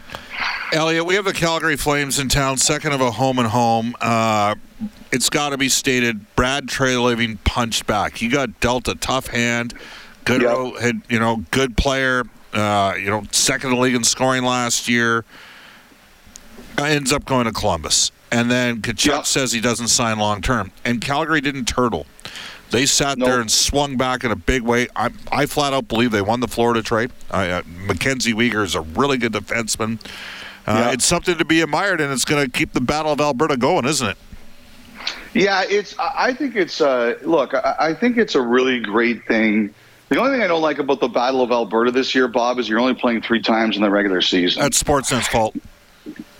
Elliot, 0.73 1.05
we 1.05 1.17
have 1.17 1.25
the 1.25 1.33
Calgary 1.33 1.77
Flames 1.77 2.19
in 2.21 2.29
town, 2.29 2.57
second 2.57 2.93
of 2.93 3.01
a 3.01 3.11
home 3.11 3.39
and 3.41 3.49
home. 3.49 3.97
Uh, 4.01 4.55
it's 5.11 5.29
got 5.29 5.51
to 5.51 5.59
be 5.59 5.69
stated, 5.69 6.25
Brad 6.37 6.67
Treliving 6.69 7.43
punched 7.43 7.87
back. 7.87 8.17
He 8.17 8.29
got 8.29 8.61
dealt 8.61 8.87
a 8.87 8.95
tough 8.95 9.29
hand. 9.29 9.75
Good, 10.25 10.43
yep. 10.43 10.81
had, 10.81 11.03
you 11.09 11.19
know, 11.19 11.45
good 11.51 11.77
player. 11.77 12.25
Uh, 12.53 12.95
you 12.97 13.07
know, 13.07 13.25
second 13.33 13.71
in 13.71 13.77
the 13.77 13.83
league 13.83 13.95
in 13.95 14.05
scoring 14.05 14.45
last 14.45 14.89
year. 14.89 15.25
Ends 16.79 17.13
up 17.13 17.25
going 17.25 17.45
to 17.47 17.53
Columbus, 17.53 18.11
and 18.31 18.51
then 18.51 18.81
Tkachuk 18.81 19.07
yep. 19.07 19.27
says 19.27 19.53
he 19.53 19.61
doesn't 19.61 19.89
sign 19.89 20.19
long 20.19 20.41
term, 20.41 20.73
and 20.85 21.01
Calgary 21.01 21.41
didn't 21.41 21.67
turtle. 21.67 22.07
They 22.71 22.87
sat 22.87 23.19
nope. 23.19 23.29
there 23.29 23.41
and 23.41 23.51
swung 23.51 23.97
back 23.97 24.25
in 24.25 24.31
a 24.31 24.37
big 24.37 24.63
way. 24.63 24.87
I, 24.95 25.11
I 25.31 25.47
flat 25.47 25.75
out 25.75 25.89
believe 25.89 26.13
they 26.13 26.23
won 26.23 26.41
the 26.41 26.49
Florida 26.49 26.83
trade. 26.83 27.11
uh, 27.31 27.63
Mackenzie 27.67 28.33
Weegar 28.33 28.65
is 28.65 28.75
a 28.77 28.81
really 28.81 29.19
good 29.19 29.33
defenseman. 29.33 29.99
Uh, 30.67 30.85
yeah. 30.87 30.93
It's 30.93 31.05
something 31.05 31.37
to 31.39 31.45
be 31.45 31.61
admired, 31.61 32.01
and 32.01 32.13
it's 32.13 32.25
going 32.25 32.45
to 32.45 32.51
keep 32.51 32.73
the 32.73 32.81
Battle 32.81 33.13
of 33.13 33.21
Alberta 33.21 33.57
going, 33.57 33.85
isn't 33.87 34.09
it? 34.09 34.17
Yeah, 35.33 35.65
it's. 35.69 35.95
I 35.99 36.33
think 36.35 36.57
it's. 36.57 36.81
Uh, 36.81 37.15
look, 37.23 37.55
I, 37.55 37.95
think 37.95 38.17
it's 38.17 38.35
a 38.35 38.43
really 38.43 38.81
great 38.81 39.27
thing. 39.27 39.73
The 40.09 40.19
only 40.19 40.33
thing 40.33 40.43
I 40.43 40.49
don't 40.49 40.63
like 40.63 40.79
about 40.79 41.01
the 41.01 41.09
Battle 41.09 41.41
of 41.41 41.53
Alberta 41.53 41.93
this 41.93 42.15
year, 42.15 42.27
Bob, 42.27 42.59
is 42.59 42.69
you're 42.69 42.81
only 42.81 42.95
playing 42.95 43.23
three 43.23 43.41
times 43.41 43.77
in 43.77 43.83
the 43.83 43.91
regular 43.91 44.23
season. 44.23 44.61
That's 44.61 44.83
Sportsnet's 44.83 45.29
fault. 45.29 45.55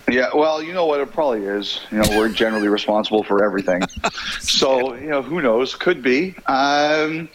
Yeah, 0.09 0.29
well, 0.35 0.61
you 0.61 0.73
know 0.73 0.85
what? 0.85 0.99
It 0.99 1.11
probably 1.13 1.45
is. 1.45 1.79
You 1.89 1.99
know, 1.99 2.17
we're 2.17 2.29
generally 2.29 2.67
responsible 2.67 3.23
for 3.23 3.45
everything. 3.45 3.81
so, 4.39 4.93
you 4.95 5.07
know, 5.07 5.21
who 5.21 5.41
knows? 5.41 5.73
Could 5.73 6.03
be. 6.03 6.35
Um, 6.47 7.29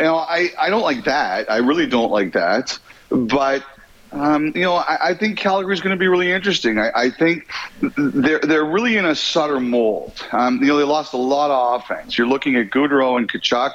you 0.00 0.06
know, 0.06 0.16
I, 0.16 0.50
I 0.58 0.68
don't 0.68 0.82
like 0.82 1.04
that. 1.04 1.48
I 1.48 1.58
really 1.58 1.86
don't 1.86 2.10
like 2.10 2.32
that. 2.32 2.76
But 3.10 3.64
Um, 4.12 4.52
you 4.54 4.62
know, 4.62 4.74
I, 4.74 5.10
I 5.10 5.14
think 5.14 5.38
Calgary 5.38 5.74
is 5.74 5.80
going 5.80 5.94
to 5.94 5.98
be 5.98 6.08
really 6.08 6.32
interesting. 6.32 6.78
I, 6.78 6.90
I, 6.94 7.10
think 7.10 7.46
they're 7.80 8.40
they're 8.40 8.64
really 8.64 8.96
in 8.96 9.04
a 9.04 9.14
Sutter 9.14 9.60
mold. 9.60 10.24
Um, 10.32 10.60
you 10.60 10.68
know, 10.68 10.78
they 10.78 10.84
lost 10.84 11.12
a 11.12 11.18
lot 11.18 11.50
of 11.50 11.82
offense. 11.82 12.16
You're 12.16 12.26
looking 12.26 12.56
at 12.56 12.70
Gaudreau 12.70 13.18
and 13.18 13.30
Tkachuk. 13.30 13.72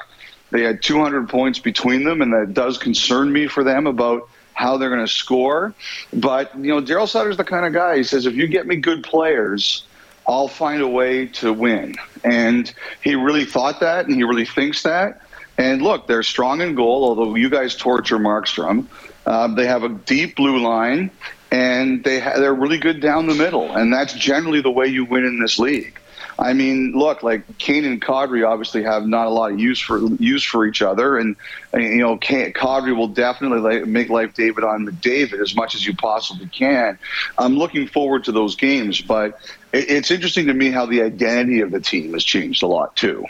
They 0.50 0.62
had 0.62 0.82
200 0.82 1.28
points 1.28 1.58
between 1.58 2.04
them, 2.04 2.20
and 2.20 2.32
that 2.32 2.52
does 2.52 2.78
concern 2.78 3.32
me 3.32 3.46
for 3.46 3.62
them 3.62 3.86
about 3.86 4.28
how 4.54 4.76
they're 4.76 4.90
going 4.90 5.06
to 5.06 5.12
score. 5.12 5.74
But 6.12 6.56
you 6.56 6.68
know, 6.74 6.80
Daryl 6.80 7.08
Sutter's 7.08 7.36
the 7.36 7.44
kind 7.44 7.66
of 7.66 7.72
guy. 7.72 7.98
He 7.98 8.04
says, 8.04 8.26
if 8.26 8.34
you 8.34 8.46
get 8.46 8.66
me 8.66 8.76
good 8.76 9.04
players, 9.04 9.86
I'll 10.26 10.48
find 10.48 10.80
a 10.82 10.88
way 10.88 11.26
to 11.26 11.52
win. 11.52 11.96
And 12.24 12.72
he 13.02 13.14
really 13.14 13.44
thought 13.44 13.80
that, 13.80 14.06
and 14.06 14.14
he 14.14 14.24
really 14.24 14.46
thinks 14.46 14.82
that. 14.82 15.20
And 15.58 15.82
look, 15.82 16.06
they're 16.08 16.22
strong 16.22 16.60
in 16.60 16.74
goal, 16.74 17.04
although 17.04 17.34
you 17.36 17.48
guys 17.48 17.76
torture 17.76 18.18
Markstrom. 18.18 18.86
Um, 19.26 19.54
they 19.54 19.66
have 19.66 19.84
a 19.84 19.88
deep 19.88 20.36
blue 20.36 20.58
line, 20.58 21.10
and 21.50 22.04
they 22.04 22.20
ha- 22.20 22.34
they're 22.36 22.54
really 22.54 22.78
good 22.78 23.00
down 23.00 23.26
the 23.26 23.34
middle, 23.34 23.74
and 23.74 23.92
that's 23.92 24.12
generally 24.12 24.60
the 24.60 24.70
way 24.70 24.86
you 24.86 25.04
win 25.04 25.24
in 25.24 25.40
this 25.40 25.58
league. 25.58 25.98
I 26.38 26.52
mean, 26.52 26.92
look, 26.92 27.22
like 27.22 27.58
Kane 27.58 27.84
and 27.84 28.02
Kadri 28.02 28.46
obviously 28.46 28.82
have 28.82 29.06
not 29.06 29.26
a 29.26 29.30
lot 29.30 29.52
of 29.52 29.60
use 29.60 29.80
for 29.80 30.00
use 30.16 30.42
for 30.42 30.66
each 30.66 30.82
other, 30.82 31.16
and, 31.16 31.36
and 31.72 31.82
you 31.82 31.98
know, 31.98 32.16
Kane, 32.16 32.52
Kadri 32.52 32.96
will 32.96 33.08
definitely 33.08 33.84
make 33.84 34.08
life 34.08 34.34
David 34.34 34.64
on 34.64 34.86
McDavid 34.86 35.40
as 35.40 35.54
much 35.54 35.74
as 35.74 35.86
you 35.86 35.94
possibly 35.94 36.46
can. 36.48 36.98
I'm 37.38 37.56
looking 37.56 37.86
forward 37.86 38.24
to 38.24 38.32
those 38.32 38.56
games, 38.56 39.00
but 39.00 39.38
it, 39.72 39.90
it's 39.90 40.10
interesting 40.10 40.46
to 40.46 40.54
me 40.54 40.70
how 40.70 40.86
the 40.86 41.02
identity 41.02 41.60
of 41.60 41.70
the 41.70 41.80
team 41.80 42.12
has 42.14 42.24
changed 42.24 42.62
a 42.62 42.66
lot 42.66 42.96
too. 42.96 43.24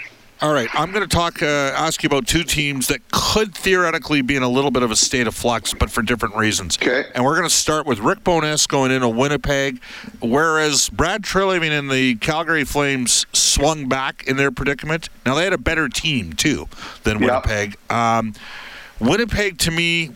All 0.45 0.53
right, 0.53 0.69
I'm 0.75 0.93
going 0.93 1.01
to 1.01 1.09
talk, 1.09 1.43
uh, 1.43 1.47
ask 1.47 2.03
you 2.03 2.07
about 2.07 2.27
two 2.27 2.45
teams 2.45 2.89
that 2.89 3.01
could 3.11 3.55
theoretically 3.55 4.21
be 4.21 4.37
in 4.37 4.43
a 4.43 4.49
little 4.49 4.71
bit 4.71 4.83
of 4.83 4.91
a 4.91 4.97
state 4.97 5.27
of 5.27 5.35
flux, 5.35 5.73
but 5.73 5.91
for 5.91 6.03
different 6.03 6.37
reasons. 6.37 6.77
Okay. 6.77 7.09
And 7.15 7.25
we're 7.25 7.35
going 7.35 7.49
to 7.49 7.55
start 7.55 7.87
with 7.87 7.99
Rick 8.01 8.25
Bowness 8.25 8.67
going 8.67 8.91
into 8.91 9.09
Winnipeg, 9.09 9.81
whereas 10.21 10.91
Brad 10.91 11.23
Treliving 11.23 11.71
and 11.71 11.91
the 11.91 12.17
Calgary 12.17 12.65
Flames 12.65 13.25
swung 13.33 13.89
back 13.89 14.25
in 14.27 14.37
their 14.37 14.51
predicament. 14.51 15.09
Now 15.25 15.35
they 15.35 15.45
had 15.45 15.55
a 15.55 15.59
better 15.59 15.89
team 15.89 16.35
too 16.35 16.69
than 17.05 17.21
Winnipeg. 17.21 17.79
Yep. 17.89 17.99
Um, 17.99 18.35
Winnipeg, 19.01 19.57
to 19.61 19.71
me, 19.71 20.11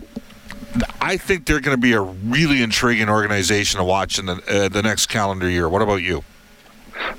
I 1.01 1.17
think 1.17 1.47
they're 1.47 1.61
going 1.61 1.75
to 1.75 1.81
be 1.81 1.95
a 1.95 2.03
really 2.03 2.61
intriguing 2.63 3.09
organization 3.09 3.79
to 3.79 3.85
watch 3.85 4.19
in 4.19 4.27
the, 4.27 4.43
uh, 4.47 4.69
the 4.69 4.83
next 4.83 5.07
calendar 5.07 5.49
year. 5.49 5.71
What 5.71 5.81
about 5.81 6.03
you? 6.03 6.23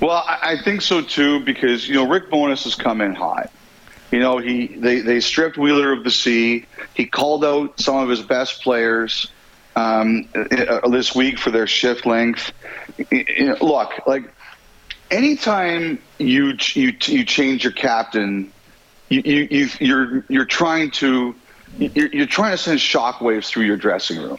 Well, 0.00 0.24
I, 0.26 0.56
think 0.56 0.80
so 0.80 1.02
too 1.02 1.40
because 1.40 1.86
you 1.86 1.94
know 1.94 2.08
Rick 2.08 2.30
Bowness 2.30 2.64
has 2.64 2.74
come 2.74 3.02
in 3.02 3.14
hot. 3.14 3.50
You 4.10 4.18
know, 4.18 4.38
he 4.38 4.68
they, 4.68 5.00
they 5.00 5.20
stripped 5.20 5.58
Wheeler 5.58 5.92
of 5.92 6.04
the 6.04 6.10
C. 6.10 6.64
He 6.94 7.04
called 7.04 7.44
out 7.44 7.78
some 7.78 7.96
of 7.96 8.08
his 8.08 8.22
best 8.22 8.62
players 8.62 9.30
um, 9.76 10.26
uh, 10.34 10.88
this 10.88 11.14
week 11.14 11.38
for 11.38 11.50
their 11.50 11.66
shift 11.66 12.06
length. 12.06 12.50
You 13.10 13.48
know, 13.48 13.56
look, 13.60 13.92
like 14.06 14.24
anytime 15.10 16.00
you 16.18 16.54
you 16.72 16.94
you 17.02 17.24
change 17.24 17.62
your 17.62 17.72
captain, 17.72 18.50
you, 19.10 19.20
you 19.22 19.68
you're 19.80 20.24
you're 20.28 20.46
trying 20.46 20.90
to 20.92 21.34
you're, 21.78 22.08
you're 22.08 22.26
trying 22.26 22.52
to 22.52 22.58
send 22.58 22.78
shockwaves 22.80 23.48
through 23.48 23.64
your 23.64 23.76
dressing 23.76 24.18
room. 24.18 24.38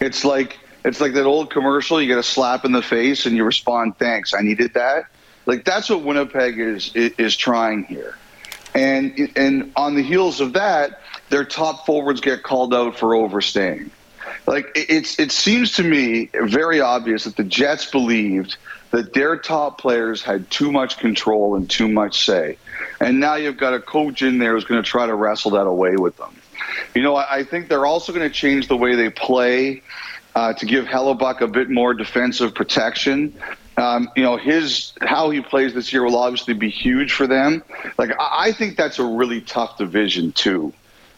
It's 0.00 0.24
like 0.24 0.59
it's 0.84 1.00
like 1.00 1.14
that 1.14 1.24
old 1.24 1.50
commercial. 1.50 2.00
You 2.00 2.08
get 2.08 2.18
a 2.18 2.22
slap 2.22 2.64
in 2.64 2.72
the 2.72 2.82
face 2.82 3.26
and 3.26 3.36
you 3.36 3.44
respond, 3.44 3.98
"Thanks, 3.98 4.34
I 4.34 4.42
needed 4.42 4.74
that." 4.74 5.06
Like 5.46 5.64
that's 5.64 5.90
what 5.90 6.02
Winnipeg 6.02 6.58
is 6.58 6.92
is 6.94 7.36
trying 7.36 7.84
here, 7.84 8.16
and 8.74 9.32
and 9.36 9.72
on 9.76 9.94
the 9.94 10.02
heels 10.02 10.40
of 10.40 10.54
that, 10.54 11.00
their 11.28 11.44
top 11.44 11.86
forwards 11.86 12.20
get 12.20 12.42
called 12.42 12.74
out 12.74 12.98
for 12.98 13.14
overstaying. 13.14 13.90
Like 14.46 14.70
it's 14.74 15.18
it 15.18 15.32
seems 15.32 15.72
to 15.72 15.82
me 15.82 16.30
very 16.34 16.80
obvious 16.80 17.24
that 17.24 17.36
the 17.36 17.44
Jets 17.44 17.90
believed 17.90 18.56
that 18.90 19.12
their 19.12 19.36
top 19.36 19.80
players 19.80 20.22
had 20.22 20.50
too 20.50 20.72
much 20.72 20.98
control 20.98 21.54
and 21.54 21.70
too 21.70 21.88
much 21.88 22.24
say, 22.24 22.58
and 23.00 23.20
now 23.20 23.36
you've 23.36 23.56
got 23.56 23.74
a 23.74 23.80
coach 23.80 24.22
in 24.22 24.38
there 24.38 24.54
who's 24.54 24.64
going 24.64 24.82
to 24.82 24.88
try 24.88 25.06
to 25.06 25.14
wrestle 25.14 25.52
that 25.52 25.66
away 25.66 25.96
with 25.96 26.16
them. 26.16 26.34
You 26.94 27.02
know, 27.02 27.16
I 27.16 27.44
think 27.44 27.68
they're 27.68 27.86
also 27.86 28.12
going 28.12 28.28
to 28.28 28.34
change 28.34 28.68
the 28.68 28.76
way 28.76 28.94
they 28.94 29.10
play 29.10 29.82
uh, 30.34 30.52
to 30.54 30.66
give 30.66 30.84
Hellebuyck 30.86 31.40
a 31.40 31.48
bit 31.48 31.70
more 31.70 31.94
defensive 31.94 32.54
protection. 32.54 33.34
Um, 33.76 34.10
you 34.16 34.22
know, 34.22 34.36
his 34.36 34.92
how 35.00 35.30
he 35.30 35.40
plays 35.40 35.74
this 35.74 35.92
year 35.92 36.04
will 36.04 36.16
obviously 36.16 36.54
be 36.54 36.68
huge 36.68 37.12
for 37.12 37.26
them. 37.26 37.62
Like, 37.96 38.10
I 38.18 38.52
think 38.52 38.76
that's 38.76 38.98
a 38.98 39.04
really 39.04 39.40
tough 39.40 39.78
division 39.78 40.32
too. 40.32 40.72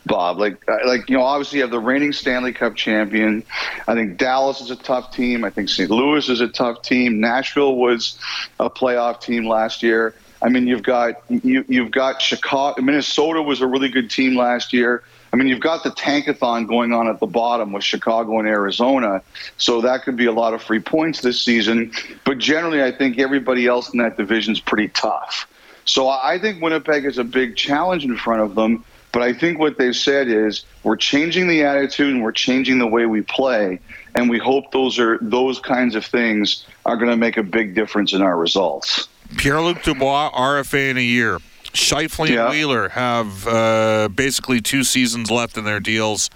Bob. 0.04 0.38
Like, 0.38 0.62
uh, 0.69 0.78
like 0.87 1.09
you 1.09 1.16
know, 1.16 1.23
obviously 1.23 1.59
you 1.59 1.62
have 1.62 1.71
the 1.71 1.78
reigning 1.78 2.12
Stanley 2.12 2.52
Cup 2.52 2.75
champion. 2.75 3.45
I 3.87 3.95
think 3.95 4.16
Dallas 4.19 4.61
is 4.61 4.71
a 4.71 4.76
tough 4.76 5.14
team. 5.14 5.45
I 5.45 5.50
think 5.50 5.69
St. 5.69 5.90
Louis 5.90 6.28
is 6.28 6.40
a 6.40 6.49
tough 6.49 6.83
team. 6.83 7.21
Nashville 7.21 7.76
was 7.76 8.19
a 8.59 8.69
playoff 8.69 9.21
team 9.21 9.47
last 9.47 9.83
year. 9.83 10.14
I 10.42 10.49
mean, 10.49 10.66
you've 10.66 10.83
got 10.83 11.23
you, 11.28 11.64
you've 11.69 11.92
got 11.92 12.21
Chicago. 12.21 12.83
Minnesota 12.83 13.42
was 13.42 13.61
a 13.61 13.66
really 13.66 13.88
good 13.88 14.11
team 14.11 14.35
last 14.35 14.73
year. 14.73 15.04
I 15.33 15.37
mean, 15.39 15.49
you've 15.49 15.61
got 15.61 15.83
the 15.83 15.91
tankathon 15.91 16.69
going 16.69 16.93
on 16.93 17.09
at 17.09 17.19
the 17.19 17.27
bottom 17.27 17.73
with 17.73 17.83
Chicago 17.83 18.39
and 18.39 18.47
Arizona, 18.47 19.23
so 19.57 19.81
that 19.81 20.03
could 20.03 20.17
be 20.17 20.27
a 20.27 20.33
lot 20.33 20.53
of 20.53 20.62
free 20.62 20.81
points 20.81 21.23
this 21.23 21.41
season. 21.41 21.91
But 22.25 22.39
generally, 22.39 22.83
I 22.83 22.93
think 22.93 23.19
everybody 23.19 23.67
else 23.67 23.93
in 23.95 23.99
that 24.01 24.19
division 24.19 24.53
is 24.53 24.61
pretty 24.61 24.89
tough. 24.89 25.49
So 25.87 26.09
I 26.09 26.39
think 26.39 26.62
Winnipeg 26.62 27.07
is 27.07 27.17
a 27.17 27.25
big 27.25 27.57
challenge 27.57 28.05
in 28.05 28.17
front 28.17 28.43
of 28.43 28.55
them. 28.55 28.85
But 29.11 29.23
I 29.23 29.35
think 29.35 29.59
what 29.59 29.77
they've 29.77 29.95
said 29.95 30.29
is 30.29 30.65
we're 30.85 30.97
changing 30.97 31.47
the 31.47 31.65
attitude 31.65 32.15
and 32.15 32.23
we're 32.23 32.33
changing 32.33 32.79
the 32.79 32.87
way 32.87 33.05
we 33.05 33.21
play, 33.21 33.79
and 34.15 34.29
we 34.29 34.39
hope 34.39 34.73
those 34.73 34.99
are 34.99 35.19
those 35.21 35.61
kinds 35.61 35.95
of 35.95 36.05
things 36.05 36.67
are 36.87 36.97
going 36.97 37.11
to 37.11 37.17
make 37.17 37.37
a 37.37 37.43
big 37.43 37.75
difference 37.75 38.12
in 38.12 38.23
our 38.23 38.37
results. 38.37 39.09
Pierre 39.37 39.61
Luc 39.61 39.83
Dubois, 39.83 40.31
RFA 40.31 40.91
in 40.91 40.97
a 40.99 41.03
year. 41.03 41.39
Scheifele 41.73 42.31
yeah. 42.31 42.43
and 42.43 42.50
Wheeler 42.50 42.91
have 42.91 43.47
uh, 43.47 44.09
basically 44.14 44.61
two 44.61 44.85
seasons 44.85 45.31
left 45.31 45.57
in 45.57 45.64
their 45.64 45.81
deals, 45.81 46.31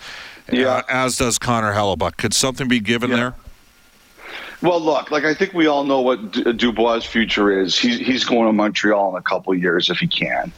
yeah. 0.51 0.69
Uh, 0.69 0.83
as 0.89 1.19
does 1.19 1.39
Connor 1.39 1.73
Hellebuyck. 1.73 2.17
Could 2.17 2.33
something 2.33 2.69
be 2.69 2.81
given 2.81 3.11
yeah. 3.11 3.17
there? 3.17 3.35
Well, 4.63 4.81
look, 4.81 5.11
like 5.11 5.25
I 5.25 5.35
think 5.35 5.53
we 5.53 5.67
all 5.67 5.85
know 5.85 6.01
what 6.01 6.33
Dubois' 6.57 7.05
future 7.05 7.61
is. 7.61 7.79
He's 7.79 7.99
he's 7.99 8.25
going 8.25 8.47
to 8.47 8.53
Montreal 8.53 9.11
in 9.11 9.17
a 9.19 9.23
couple 9.23 9.53
of 9.53 9.61
years 9.61 9.91
if 9.91 9.99
he 9.99 10.07
can. 10.07 10.51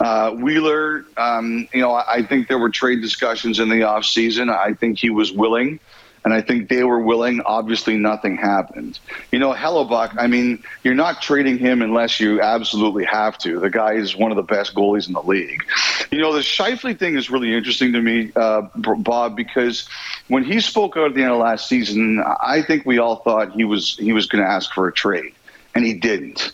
Uh, 0.00 0.32
Wheeler, 0.32 1.04
um, 1.16 1.68
you 1.72 1.80
know, 1.80 1.94
I 1.94 2.22
think 2.22 2.48
there 2.48 2.58
were 2.58 2.70
trade 2.70 3.00
discussions 3.00 3.60
in 3.60 3.68
the 3.68 3.84
off 3.84 4.04
season. 4.04 4.50
I 4.50 4.74
think 4.74 4.98
he 4.98 5.10
was 5.10 5.32
willing 5.32 5.78
and 6.26 6.34
I 6.34 6.40
think 6.40 6.68
they 6.68 6.82
were 6.82 6.98
willing. 6.98 7.40
Obviously, 7.46 7.96
nothing 7.96 8.36
happened. 8.36 8.98
You 9.30 9.38
know, 9.38 9.54
Hellebuyck, 9.54 10.16
I 10.18 10.26
mean, 10.26 10.60
you're 10.82 10.96
not 10.96 11.22
trading 11.22 11.56
him 11.56 11.82
unless 11.82 12.18
you 12.18 12.40
absolutely 12.40 13.04
have 13.04 13.38
to. 13.38 13.60
The 13.60 13.70
guy 13.70 13.92
is 13.92 14.16
one 14.16 14.32
of 14.32 14.36
the 14.36 14.42
best 14.42 14.74
goalies 14.74 15.06
in 15.06 15.12
the 15.12 15.22
league. 15.22 15.62
You 16.10 16.18
know, 16.18 16.32
the 16.32 16.40
Scheifele 16.40 16.98
thing 16.98 17.16
is 17.16 17.30
really 17.30 17.54
interesting 17.54 17.92
to 17.92 18.02
me, 18.02 18.32
uh, 18.34 18.62
Bob, 18.74 19.36
because 19.36 19.88
when 20.26 20.42
he 20.42 20.58
spoke 20.58 20.96
out 20.96 21.10
at 21.10 21.14
the 21.14 21.22
end 21.22 21.30
of 21.30 21.38
last 21.38 21.68
season, 21.68 22.20
I 22.40 22.60
think 22.60 22.84
we 22.84 22.98
all 22.98 23.22
thought 23.22 23.52
he 23.52 23.62
was 23.62 23.96
he 23.96 24.12
was 24.12 24.26
going 24.26 24.42
to 24.42 24.50
ask 24.50 24.72
for 24.72 24.88
a 24.88 24.92
trade, 24.92 25.32
and 25.76 25.84
he 25.84 25.94
didn't. 25.94 26.52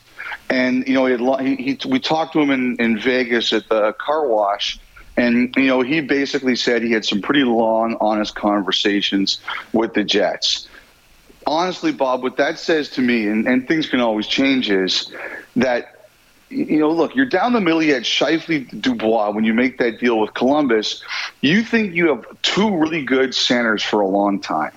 And 0.51 0.87
you 0.87 0.93
know, 0.93 1.07
he, 1.07 1.57
he, 1.57 1.73
he, 1.73 1.89
we 1.89 1.99
talked 1.99 2.35
to 2.35 2.41
him 2.41 2.51
in, 2.51 2.77
in 2.77 2.99
Vegas 2.99 3.55
at 3.55 3.71
the 3.71 3.95
car 3.95 4.29
wash 4.29 4.79
and, 5.17 5.55
you 5.57 5.67
know, 5.67 5.83
he 5.83 6.01
basically 6.01 6.57
said 6.57 6.83
he 6.83 6.93
had 6.93 7.05
some 7.05 7.21
pretty 7.21 7.45
long, 7.45 7.97
honest 8.01 8.35
conversations 8.35 9.41
with 9.73 9.95
the 9.95 10.05
Jets. 10.05 10.69
Honestly, 11.47 11.93
Bob, 11.93 12.23
what 12.23 12.37
that 12.37 12.59
says 12.59 12.89
to 12.91 13.01
me, 13.01 13.27
and, 13.27 13.47
and 13.47 13.69
things 13.69 13.89
can 13.89 14.01
always 14.01 14.27
change, 14.27 14.71
is 14.71 15.13
that, 15.57 16.07
you 16.49 16.79
know, 16.79 16.91
look, 16.91 17.15
you're 17.15 17.27
down 17.27 17.53
the 17.53 17.61
middle, 17.61 17.83
you 17.83 17.95
had 17.95 18.05
Scheifele 18.05 18.81
Dubois 18.81 19.31
when 19.31 19.45
you 19.45 19.53
make 19.53 19.79
that 19.79 19.99
deal 19.99 20.19
with 20.19 20.35
Columbus. 20.35 21.03
You 21.41 21.63
think 21.63 21.95
you 21.95 22.09
have 22.09 22.25
two 22.43 22.75
really 22.77 23.05
good 23.05 23.35
centers 23.35 23.83
for 23.83 24.01
a 24.01 24.07
long 24.07 24.41
time. 24.41 24.73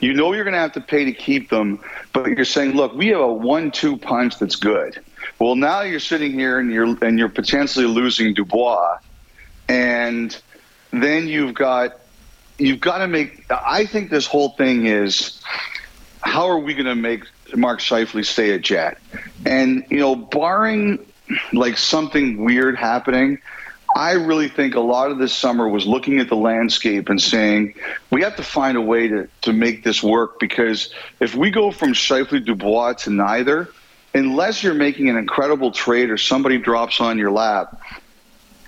You 0.00 0.14
know 0.14 0.32
you're 0.32 0.44
going 0.44 0.54
to 0.54 0.60
have 0.60 0.72
to 0.72 0.80
pay 0.80 1.04
to 1.04 1.12
keep 1.12 1.50
them, 1.50 1.80
but 2.12 2.28
you're 2.28 2.44
saying, 2.44 2.72
look, 2.72 2.94
we 2.94 3.08
have 3.08 3.20
a 3.20 3.32
one-two 3.32 3.98
punch 3.98 4.38
that's 4.38 4.56
good. 4.56 4.98
Well, 5.38 5.56
now 5.56 5.82
you're 5.82 6.00
sitting 6.00 6.32
here 6.32 6.58
and 6.58 6.70
you're 6.70 6.96
and 7.04 7.18
you're 7.18 7.28
potentially 7.28 7.86
losing 7.86 8.32
Dubois 8.32 8.98
and 9.68 10.36
then 10.92 11.28
you've 11.28 11.54
got 11.54 11.98
you've 12.58 12.80
got 12.80 12.98
to 12.98 13.08
make. 13.08 13.44
I 13.50 13.86
think 13.86 14.10
this 14.10 14.26
whole 14.26 14.50
thing 14.50 14.86
is 14.86 15.40
how 16.20 16.48
are 16.48 16.58
we 16.58 16.74
going 16.74 16.86
to 16.86 16.94
make 16.94 17.24
Mark 17.54 17.80
Scheifele 17.80 18.24
stay 18.24 18.54
at 18.54 18.62
Jet? 18.62 18.98
And 19.44 19.84
you 19.90 19.98
know, 19.98 20.16
barring 20.16 21.04
like 21.52 21.78
something 21.78 22.44
weird 22.44 22.76
happening. 22.76 23.38
I 23.94 24.12
really 24.12 24.48
think 24.48 24.74
a 24.74 24.80
lot 24.80 25.10
of 25.10 25.18
this 25.18 25.32
summer 25.32 25.68
was 25.68 25.86
looking 25.86 26.18
at 26.18 26.28
the 26.28 26.36
landscape 26.36 27.08
and 27.08 27.20
saying 27.20 27.74
we 28.10 28.22
have 28.22 28.36
to 28.36 28.42
find 28.42 28.76
a 28.76 28.80
way 28.80 29.08
to, 29.08 29.28
to 29.42 29.52
make 29.52 29.84
this 29.84 30.02
work 30.02 30.38
because 30.38 30.92
if 31.18 31.34
we 31.34 31.50
go 31.50 31.70
from 31.70 31.94
Scheifele 31.94 32.44
Dubois 32.44 32.92
to 33.04 33.10
neither, 33.10 33.70
unless 34.12 34.62
you're 34.62 34.74
making 34.74 35.08
an 35.08 35.16
incredible 35.16 35.70
trade 35.70 36.10
or 36.10 36.18
somebody 36.18 36.58
drops 36.58 37.00
on 37.00 37.16
your 37.16 37.30
lap, 37.30 37.80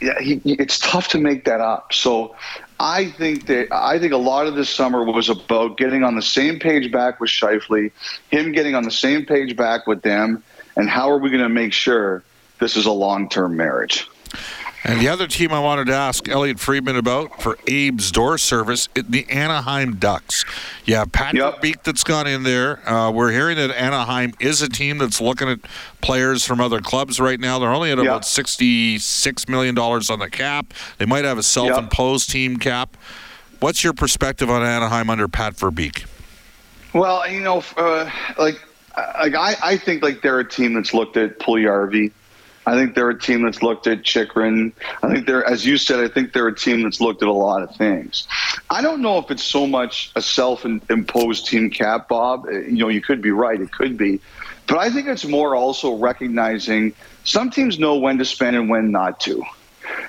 yeah, 0.01 0.21
he, 0.21 0.41
it's 0.45 0.79
tough 0.79 1.09
to 1.09 1.19
make 1.19 1.45
that 1.45 1.61
up. 1.61 1.93
So 1.93 2.37
I 2.79 3.07
think 3.07 3.47
that 3.47 3.69
I 3.73 3.99
think 3.99 4.13
a 4.13 4.19
lot 4.19 4.47
of 4.47 4.55
this 4.55 4.71
summer 4.71 5.05
was 5.05 5.29
about 5.29 5.77
getting 5.77 6.05
on 6.05 6.15
the 6.15 6.23
same 6.23 6.59
page 6.59 6.93
back 6.93 7.21
with 7.21 7.31
Scheifele, 7.31 7.91
him 8.31 8.53
getting 8.53 8.75
on 8.75 8.85
the 8.85 8.91
same 8.91 9.27
page 9.27 9.57
back 9.57 9.87
with 9.87 10.03
them, 10.03 10.45
and 10.77 10.89
how 10.89 11.11
are 11.11 11.19
we 11.19 11.31
going 11.31 11.43
to 11.43 11.49
make 11.49 11.73
sure 11.73 12.23
this 12.61 12.77
is 12.77 12.87
a 12.87 12.93
long 12.93 13.29
term 13.29 13.57
marriage? 13.57 14.09
And 14.89 15.03
the 15.03 15.09
other 15.09 15.27
team 15.27 15.53
I 15.53 15.61
wanted 15.61 15.89
to 15.89 15.95
ask 15.95 16.27
Elliot 16.31 16.59
Friedman 16.59 16.97
about 16.97 17.43
for 17.43 17.59
Abe's 17.69 18.11
door 18.11 18.39
service, 18.39 18.89
the 18.95 19.29
Anaheim 19.29 19.97
Ducks. 19.97 20.47
Yeah, 20.87 21.05
Patrick 21.05 21.63
yep. 21.63 21.85
That's 21.85 22.03
gone 22.03 22.27
in 22.27 22.43
there. 22.43 22.89
Uh, 22.89 23.11
we're 23.11 23.31
hearing 23.31 23.59
that 23.59 23.71
Anaheim 23.71 24.33
is 24.41 24.63
a 24.63 24.69
team 24.69 24.97
that's 24.97 25.21
looking 25.21 25.47
at 25.47 25.59
players 26.01 26.43
from 26.43 26.59
other 26.59 26.81
clubs 26.81 27.21
right 27.21 27.39
now. 27.39 27.59
They're 27.59 27.69
only 27.69 27.91
at 27.91 27.99
yep. 27.99 28.07
about 28.07 28.23
$66 28.23 29.49
million 29.51 29.79
on 29.79 30.19
the 30.19 30.31
cap. 30.31 30.73
They 30.97 31.05
might 31.05 31.27
have 31.27 31.37
a 31.37 31.43
self 31.43 31.77
imposed 31.77 32.31
yep. 32.31 32.33
team 32.33 32.57
cap. 32.57 32.97
What's 33.61 33.85
your 33.85 33.93
perspective 33.93 34.49
on 34.49 34.63
Anaheim 34.63 35.11
under 35.11 35.29
Pat 35.29 35.55
Verbeek? 35.55 36.07
Well, 36.95 37.31
you 37.31 37.41
know, 37.41 37.63
uh, 37.77 38.11
like, 38.39 38.59
like 38.97 39.35
I, 39.35 39.55
I 39.63 39.77
think 39.77 40.03
like 40.03 40.23
they're 40.23 40.41
a 40.41 40.49
team 40.49 40.73
that's 40.73 40.95
looked 40.95 41.19
at 41.19 41.39
Puljujarvi 41.41 42.11
I 42.69 42.75
think 42.75 42.95
they're 42.95 43.09
a 43.09 43.19
team 43.19 43.45
that's 43.45 43.63
looked 43.63 43.87
at 43.87 44.03
Chychrun. 44.03 44.75
I 45.03 45.11
think 45.11 45.27
they're, 45.27 45.43
as 45.43 45.65
you 45.65 45.79
said, 45.79 46.01
I 46.01 46.09
think 46.09 46.35
they're 46.35 46.49
a 46.49 46.55
team 46.55 46.83
that's 46.83 47.01
looked 47.01 47.23
at 47.23 47.29
a 47.29 47.33
lot 47.33 47.63
of 47.63 47.75
things. 47.75 48.29
I 48.69 48.83
don't 48.83 49.01
know 49.01 49.17
if 49.17 49.31
it's 49.31 49.43
so 49.43 49.67
much 49.67 50.13
a 50.15 50.21
self-imposed 50.21 51.47
team 51.47 51.71
cap, 51.71 52.09
Bob. 52.09 52.45
Uh, 52.45 52.51
you 52.51 52.77
know, 52.77 52.89
you 52.89 53.01
could 53.01 53.23
be 53.23 53.31
right. 53.31 53.59
It 53.59 53.73
could 53.73 53.97
be. 53.97 54.21
But 54.67 54.77
I 54.77 54.91
think 54.91 55.09
it's 55.09 55.25
more 55.25 55.57
also 55.57 55.95
recognizing 55.95 56.93
some 57.25 57.49
teams 57.49 57.79
know 57.79 57.97
when 57.97 58.19
to 58.19 58.27
spend 58.27 58.55
and 58.55 58.69
when 58.69 58.91
not 58.91 59.19
to. 59.21 59.43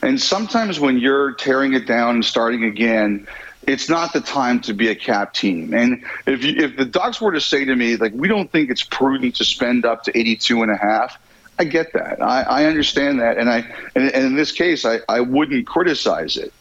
And 0.01 0.19
sometimes 0.19 0.81
when 0.81 0.97
you're 0.97 1.35
tearing 1.35 1.75
it 1.75 1.87
down 1.87 2.15
and 2.15 2.25
starting 2.25 2.65
again, 2.65 3.25
it's 3.67 3.87
not 3.87 4.11
the 4.11 4.19
time 4.19 4.59
to 4.61 4.73
be 4.73 4.89
a 4.89 4.95
cap 4.95 5.33
team. 5.33 5.73
And 5.73 6.03
if 6.25 6.43
you, 6.43 6.55
if 6.57 6.75
the 6.75 6.83
Ducks 6.83 7.21
were 7.21 7.31
to 7.31 7.39
say 7.39 7.63
to 7.63 7.75
me 7.75 7.95
like 7.95 8.11
we 8.13 8.27
don't 8.27 8.51
think 8.51 8.69
it's 8.69 8.83
prudent 8.83 9.37
to 9.37 9.45
spend 9.45 9.85
up 9.85 10.03
to 10.03 10.17
82 10.17 10.61
and 10.61 10.71
a 10.71 10.77
half, 10.77 11.17
I 11.59 11.65
get 11.65 11.91
that. 11.91 12.21
I, 12.21 12.41
I 12.43 12.65
understand 12.65 13.19
that, 13.19 13.37
and 13.37 13.49
I 13.49 13.57
and, 13.93 14.09
and, 14.13 14.25
in 14.25 14.35
this 14.35 14.53
case, 14.53 14.85
I, 14.85 14.99
I 15.09 15.19
wouldn't 15.19 15.67
criticize 15.67 16.37
it. 16.37 16.53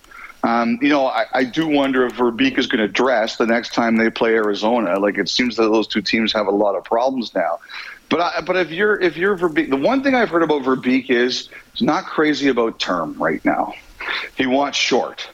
Um, 0.43 0.78
you 0.83 0.88
know, 0.88 1.07
I, 1.07 1.26
I, 1.33 1.45
do 1.45 1.67
wonder 1.67 2.07
if 2.07 2.14
Verbeek 2.14 2.59
is 2.59 2.67
going 2.69 2.81
to 2.81 2.88
dress 2.88 3.37
the 3.37 3.47
next 3.47 3.75
time 3.75 3.97
they 3.97 4.09
play 4.09 4.35
Arizona. 4.35 4.99
Like 4.99 5.19
it 5.19 5.28
seems 5.28 5.57
that 5.57 5.64
those 5.64 5.88
two 5.88 6.00
teams 6.00 6.33
have 6.33 6.47
a 6.47 6.52
lot 6.52 6.76
of 6.76 6.85
problems 6.85 7.35
now. 7.35 7.59
But 8.09 8.21
I, 8.21 8.40
but 8.40 8.57
if 8.57 8.71
you're 8.71 9.00
if 9.00 9.17
you're 9.17 9.37
Verbeek, 9.37 9.71
the 9.71 9.76
one 9.76 10.02
thing 10.02 10.14
I've 10.14 10.31
heard 10.31 10.43
about 10.43 10.62
Verbeek 10.62 11.11
is 11.11 11.49
he's 11.73 11.83
not 11.83 12.07
crazy 12.07 12.49
about 12.49 12.81
term 12.81 13.14
right 13.14 13.45
now. 13.45 13.75
He 14.37 14.47
wants 14.47 14.78
short. 14.78 15.28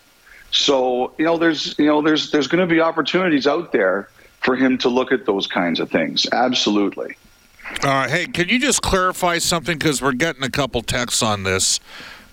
So 0.50 1.14
you 1.18 1.24
know, 1.24 1.38
there's 1.38 1.78
you 1.78 1.86
know 1.86 2.02
there's 2.02 2.30
there's 2.30 2.48
going 2.48 2.66
to 2.66 2.72
be 2.72 2.80
opportunities 2.80 3.46
out 3.46 3.72
there 3.72 4.10
for 4.40 4.56
him 4.56 4.76
to 4.78 4.90
look 4.90 5.10
at 5.10 5.24
those 5.24 5.46
kinds 5.46 5.80
of 5.80 5.90
things. 5.90 6.26
Absolutely. 6.32 7.16
All 7.82 7.90
right. 7.90 8.10
Hey, 8.10 8.26
can 8.26 8.48
you 8.48 8.58
just 8.58 8.82
clarify 8.82 9.38
something? 9.38 9.78
Because 9.78 10.02
we're 10.02 10.12
getting 10.12 10.42
a 10.42 10.50
couple 10.50 10.82
texts 10.82 11.22
on 11.22 11.42
this. 11.44 11.80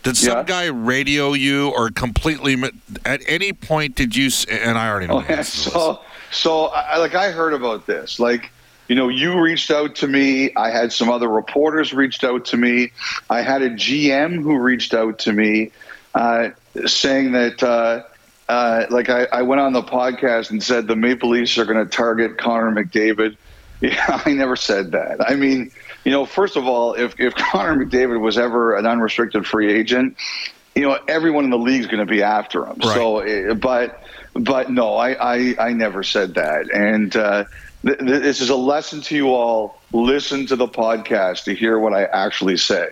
Did 0.04 0.18
some 0.18 0.40
yeah. 0.40 0.44
guy 0.44 0.66
radio 0.66 1.34
you, 1.34 1.70
or 1.70 1.90
completely? 1.90 2.58
At 3.06 3.22
any 3.28 3.54
point, 3.54 3.96
did 3.96 4.16
you? 4.16 4.30
And 4.50 4.78
I 4.78 4.90
already 4.90 5.08
know. 5.08 5.20
Okay, 5.20 5.44
so, 5.44 6.02
so 6.32 6.66
I, 6.68 6.98
like 6.98 7.14
I 7.14 7.32
heard 7.32 7.54
about 7.54 7.86
this. 7.86 8.20
Like, 8.20 8.52
you 8.88 8.96
know, 8.96 9.10
you 9.10 9.40
reached 9.40 9.70
out 9.70 9.96
to 9.98 10.08
me. 10.08 10.54
I 10.56 10.72
had 10.72 10.92
some 10.92 11.10
other 11.10 11.30
reporters 11.30 11.94
reached 11.94 12.24
out 12.24 12.46
to 12.46 12.58
me. 12.58 12.92
I 13.30 13.42
had 13.42 13.62
a 13.62 13.70
GM 13.70 14.42
who 14.42 14.58
reached 14.58 14.94
out 14.94 15.20
to 15.20 15.34
me, 15.34 15.72
uh, 16.16 16.50
saying 16.86 17.34
that. 17.34 17.62
Uh, 17.62 18.04
uh, 18.50 18.86
like 18.90 19.10
I, 19.10 19.28
I 19.32 19.44
went 19.44 19.62
on 19.62 19.72
the 19.72 19.84
podcast 19.84 20.50
and 20.50 20.62
said 20.62 20.86
the 20.86 20.96
Maple 20.96 21.30
Leafs 21.30 21.58
are 21.58 21.64
going 21.64 21.78
to 21.78 21.90
target 21.90 22.38
Connor 22.38 22.70
McDavid 22.70 23.38
Yeah, 23.92 24.22
I 24.26 24.34
never 24.34 24.56
said 24.56 24.92
that. 24.92 25.28
I 25.28 25.36
mean, 25.36 25.72
you 26.04 26.12
know, 26.12 26.26
first 26.26 26.56
of 26.56 26.68
all, 26.68 26.94
if, 26.94 27.20
if 27.20 27.34
Connor 27.52 27.84
McDavid 27.84 28.20
was 28.20 28.38
ever 28.38 28.76
an 28.76 28.86
unrestricted 28.86 29.48
free 29.48 29.74
agent, 29.74 30.18
you 30.76 30.84
know, 30.84 31.00
everyone 31.08 31.46
in 31.46 31.50
the 31.50 31.58
league 31.58 31.82
is 31.82 31.88
going 31.88 32.06
to 32.06 32.06
be 32.06 32.22
after 32.22 32.66
him. 32.66 32.78
Right. 32.78 32.94
So, 32.94 33.20
eh, 33.20 33.54
but, 33.56 34.04
but 34.34 34.70
no, 34.70 34.96
I, 34.96 35.36
I, 35.36 35.56
I 35.60 35.74
never 35.74 36.04
said 36.04 36.36
that. 36.36 36.70
And 36.72 37.16
uh, 37.16 37.46
th- 37.84 37.98
th- 37.98 38.22
this 38.22 38.40
is 38.40 38.50
a 38.50 38.56
lesson 38.56 39.02
to 39.02 39.16
you 39.16 39.34
all. 39.34 39.82
Listen 39.92 40.46
to 40.46 40.56
the 40.56 40.68
podcast 40.68 41.46
to 41.46 41.56
hear 41.56 41.80
what 41.80 41.94
I 41.94 42.04
actually 42.04 42.58
say. 42.58 42.90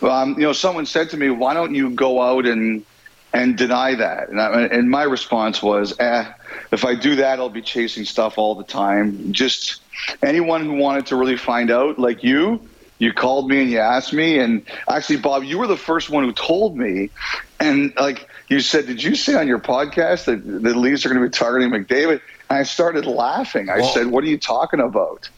Um, 0.00 0.34
you 0.34 0.46
know, 0.46 0.52
someone 0.52 0.86
said 0.86 1.10
to 1.10 1.16
me, 1.16 1.28
"Why 1.28 1.52
don't 1.52 1.74
you 1.74 1.90
go 1.90 2.22
out 2.22 2.46
and 2.46 2.86
and 3.32 3.56
deny 3.56 3.94
that?" 3.94 4.28
And, 4.28 4.40
I, 4.40 4.62
and 4.62 4.90
my 4.90 5.02
response 5.02 5.62
was, 5.62 5.98
"Eh, 5.98 6.24
if 6.72 6.84
I 6.84 6.94
do 6.94 7.16
that, 7.16 7.38
I'll 7.38 7.48
be 7.48 7.62
chasing 7.62 8.04
stuff 8.04 8.38
all 8.38 8.54
the 8.54 8.64
time. 8.64 9.32
Just." 9.32 9.80
anyone 10.22 10.64
who 10.64 10.74
wanted 10.74 11.06
to 11.06 11.16
really 11.16 11.36
find 11.36 11.70
out, 11.70 11.98
like 11.98 12.22
you, 12.22 12.60
you 12.98 13.12
called 13.12 13.48
me 13.48 13.60
and 13.62 13.70
you 13.70 13.78
asked 13.78 14.12
me. 14.12 14.38
And 14.38 14.64
actually, 14.88 15.16
Bob, 15.16 15.44
you 15.44 15.58
were 15.58 15.66
the 15.66 15.76
first 15.76 16.10
one 16.10 16.24
who 16.24 16.32
told 16.32 16.76
me. 16.76 17.10
And 17.60 17.92
like 17.98 18.28
you 18.48 18.60
said, 18.60 18.86
did 18.86 19.02
you 19.02 19.14
say 19.14 19.34
on 19.34 19.46
your 19.46 19.58
podcast 19.58 20.24
that 20.24 20.44
the 20.46 20.74
Leafs 20.74 21.04
are 21.04 21.08
going 21.08 21.20
to 21.20 21.26
be 21.26 21.30
targeting 21.30 21.70
McDavid? 21.70 22.20
And 22.50 22.58
I 22.58 22.62
started 22.62 23.06
laughing. 23.06 23.68
I 23.68 23.78
well, 23.78 23.92
said, 23.92 24.06
"What 24.06 24.24
are 24.24 24.28
you 24.28 24.38
talking 24.38 24.80
about?" 24.80 25.28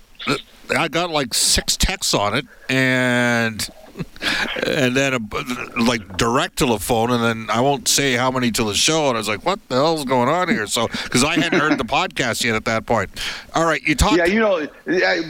I 0.76 0.88
got 0.88 1.10
like 1.10 1.34
six 1.34 1.76
texts 1.76 2.14
on 2.14 2.36
it, 2.36 2.46
and 2.68 3.68
and 4.66 4.96
then 4.96 5.14
a, 5.14 5.80
like 5.80 6.16
direct 6.16 6.58
to 6.58 6.66
the 6.66 6.78
phone, 6.78 7.10
and 7.10 7.22
then 7.22 7.50
I 7.50 7.60
won't 7.60 7.88
say 7.88 8.14
how 8.14 8.30
many 8.30 8.50
to 8.52 8.64
the 8.64 8.74
show. 8.74 9.08
And 9.08 9.16
I 9.16 9.20
was 9.20 9.28
like, 9.28 9.44
"What 9.44 9.66
the 9.68 9.76
hell's 9.76 10.04
going 10.04 10.28
on 10.28 10.48
here?" 10.48 10.66
So 10.66 10.88
because 10.88 11.24
I 11.24 11.38
hadn't 11.38 11.58
heard 11.58 11.78
the 11.78 11.84
podcast 11.84 12.44
yet 12.44 12.54
at 12.54 12.64
that 12.66 12.86
point. 12.86 13.10
All 13.54 13.64
right, 13.64 13.82
you 13.82 13.94
talked. 13.94 14.16
Yeah, 14.16 14.26
you 14.26 14.40
know, 14.40 14.66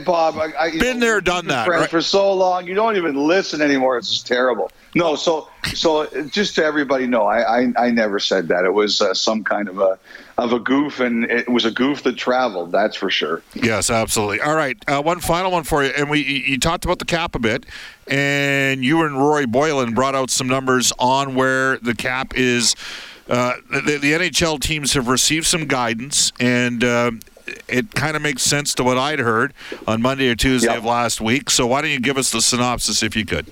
Bob. 0.05 0.37
I, 0.37 0.53
I 0.59 0.71
been 0.71 0.99
know, 0.99 1.05
there, 1.05 1.21
done 1.21 1.47
that. 1.47 1.67
Right? 1.67 1.89
For 1.89 2.01
so 2.01 2.33
long, 2.33 2.67
you 2.67 2.75
don't 2.75 2.95
even 2.97 3.15
listen 3.15 3.61
anymore. 3.61 3.97
It's 3.97 4.09
just 4.09 4.27
terrible. 4.27 4.71
No, 4.95 5.15
so 5.15 5.49
so 5.73 6.07
just 6.25 6.55
to 6.55 6.63
everybody 6.63 7.07
know, 7.07 7.25
I 7.25 7.61
I, 7.61 7.73
I 7.77 7.91
never 7.91 8.19
said 8.19 8.47
that. 8.49 8.65
It 8.65 8.73
was 8.73 9.01
uh, 9.01 9.13
some 9.13 9.43
kind 9.43 9.69
of 9.69 9.79
a 9.79 9.97
of 10.41 10.53
a 10.53 10.59
goof, 10.59 10.99
and 10.99 11.25
it 11.25 11.47
was 11.47 11.65
a 11.65 11.71
goof 11.71 12.01
that 12.03 12.17
traveled. 12.17 12.71
That's 12.71 12.95
for 12.95 13.09
sure. 13.09 13.43
Yes, 13.53 13.89
absolutely. 13.89 14.41
All 14.41 14.55
right, 14.55 14.77
uh, 14.87 15.01
one 15.01 15.19
final 15.19 15.51
one 15.51 15.63
for 15.63 15.83
you, 15.83 15.91
and 15.95 16.09
we 16.09 16.21
you 16.21 16.59
talked 16.59 16.83
about 16.83 16.99
the 16.99 17.05
cap 17.05 17.35
a 17.35 17.39
bit, 17.39 17.65
and 18.07 18.83
you 18.83 19.03
and 19.05 19.17
Rory 19.17 19.45
Boylen 19.45 19.93
brought 19.93 20.15
out 20.15 20.31
some 20.31 20.47
numbers 20.47 20.91
on 20.99 21.35
where 21.35 21.77
the 21.77 21.93
cap 21.93 22.33
is. 22.35 22.75
Uh, 23.29 23.53
the, 23.69 23.97
the, 24.01 24.11
NHL 24.11 24.59
teams 24.59 24.93
have 24.93 25.07
received 25.07 25.45
some 25.45 25.65
guidance, 25.65 26.33
and 26.39 26.83
uh, 26.83 27.11
it 27.69 27.91
kind 27.91 28.17
of 28.17 28.21
makes 28.21 28.41
sense 28.41 28.73
to 28.73 28.83
what 28.83 28.97
I'd 28.97 29.19
heard 29.19 29.53
on 29.87 30.01
Monday 30.01 30.27
or 30.27 30.35
Tuesday 30.35 30.67
yep. 30.67 30.79
of 30.79 30.85
last 30.85 31.21
week. 31.21 31.49
So 31.49 31.67
why 31.67 31.81
don't 31.81 31.91
you 31.91 31.99
give 31.99 32.17
us 32.17 32.31
the 32.31 32.41
synopsis 32.41 33.03
if 33.03 33.15
you 33.15 33.25
could? 33.25 33.45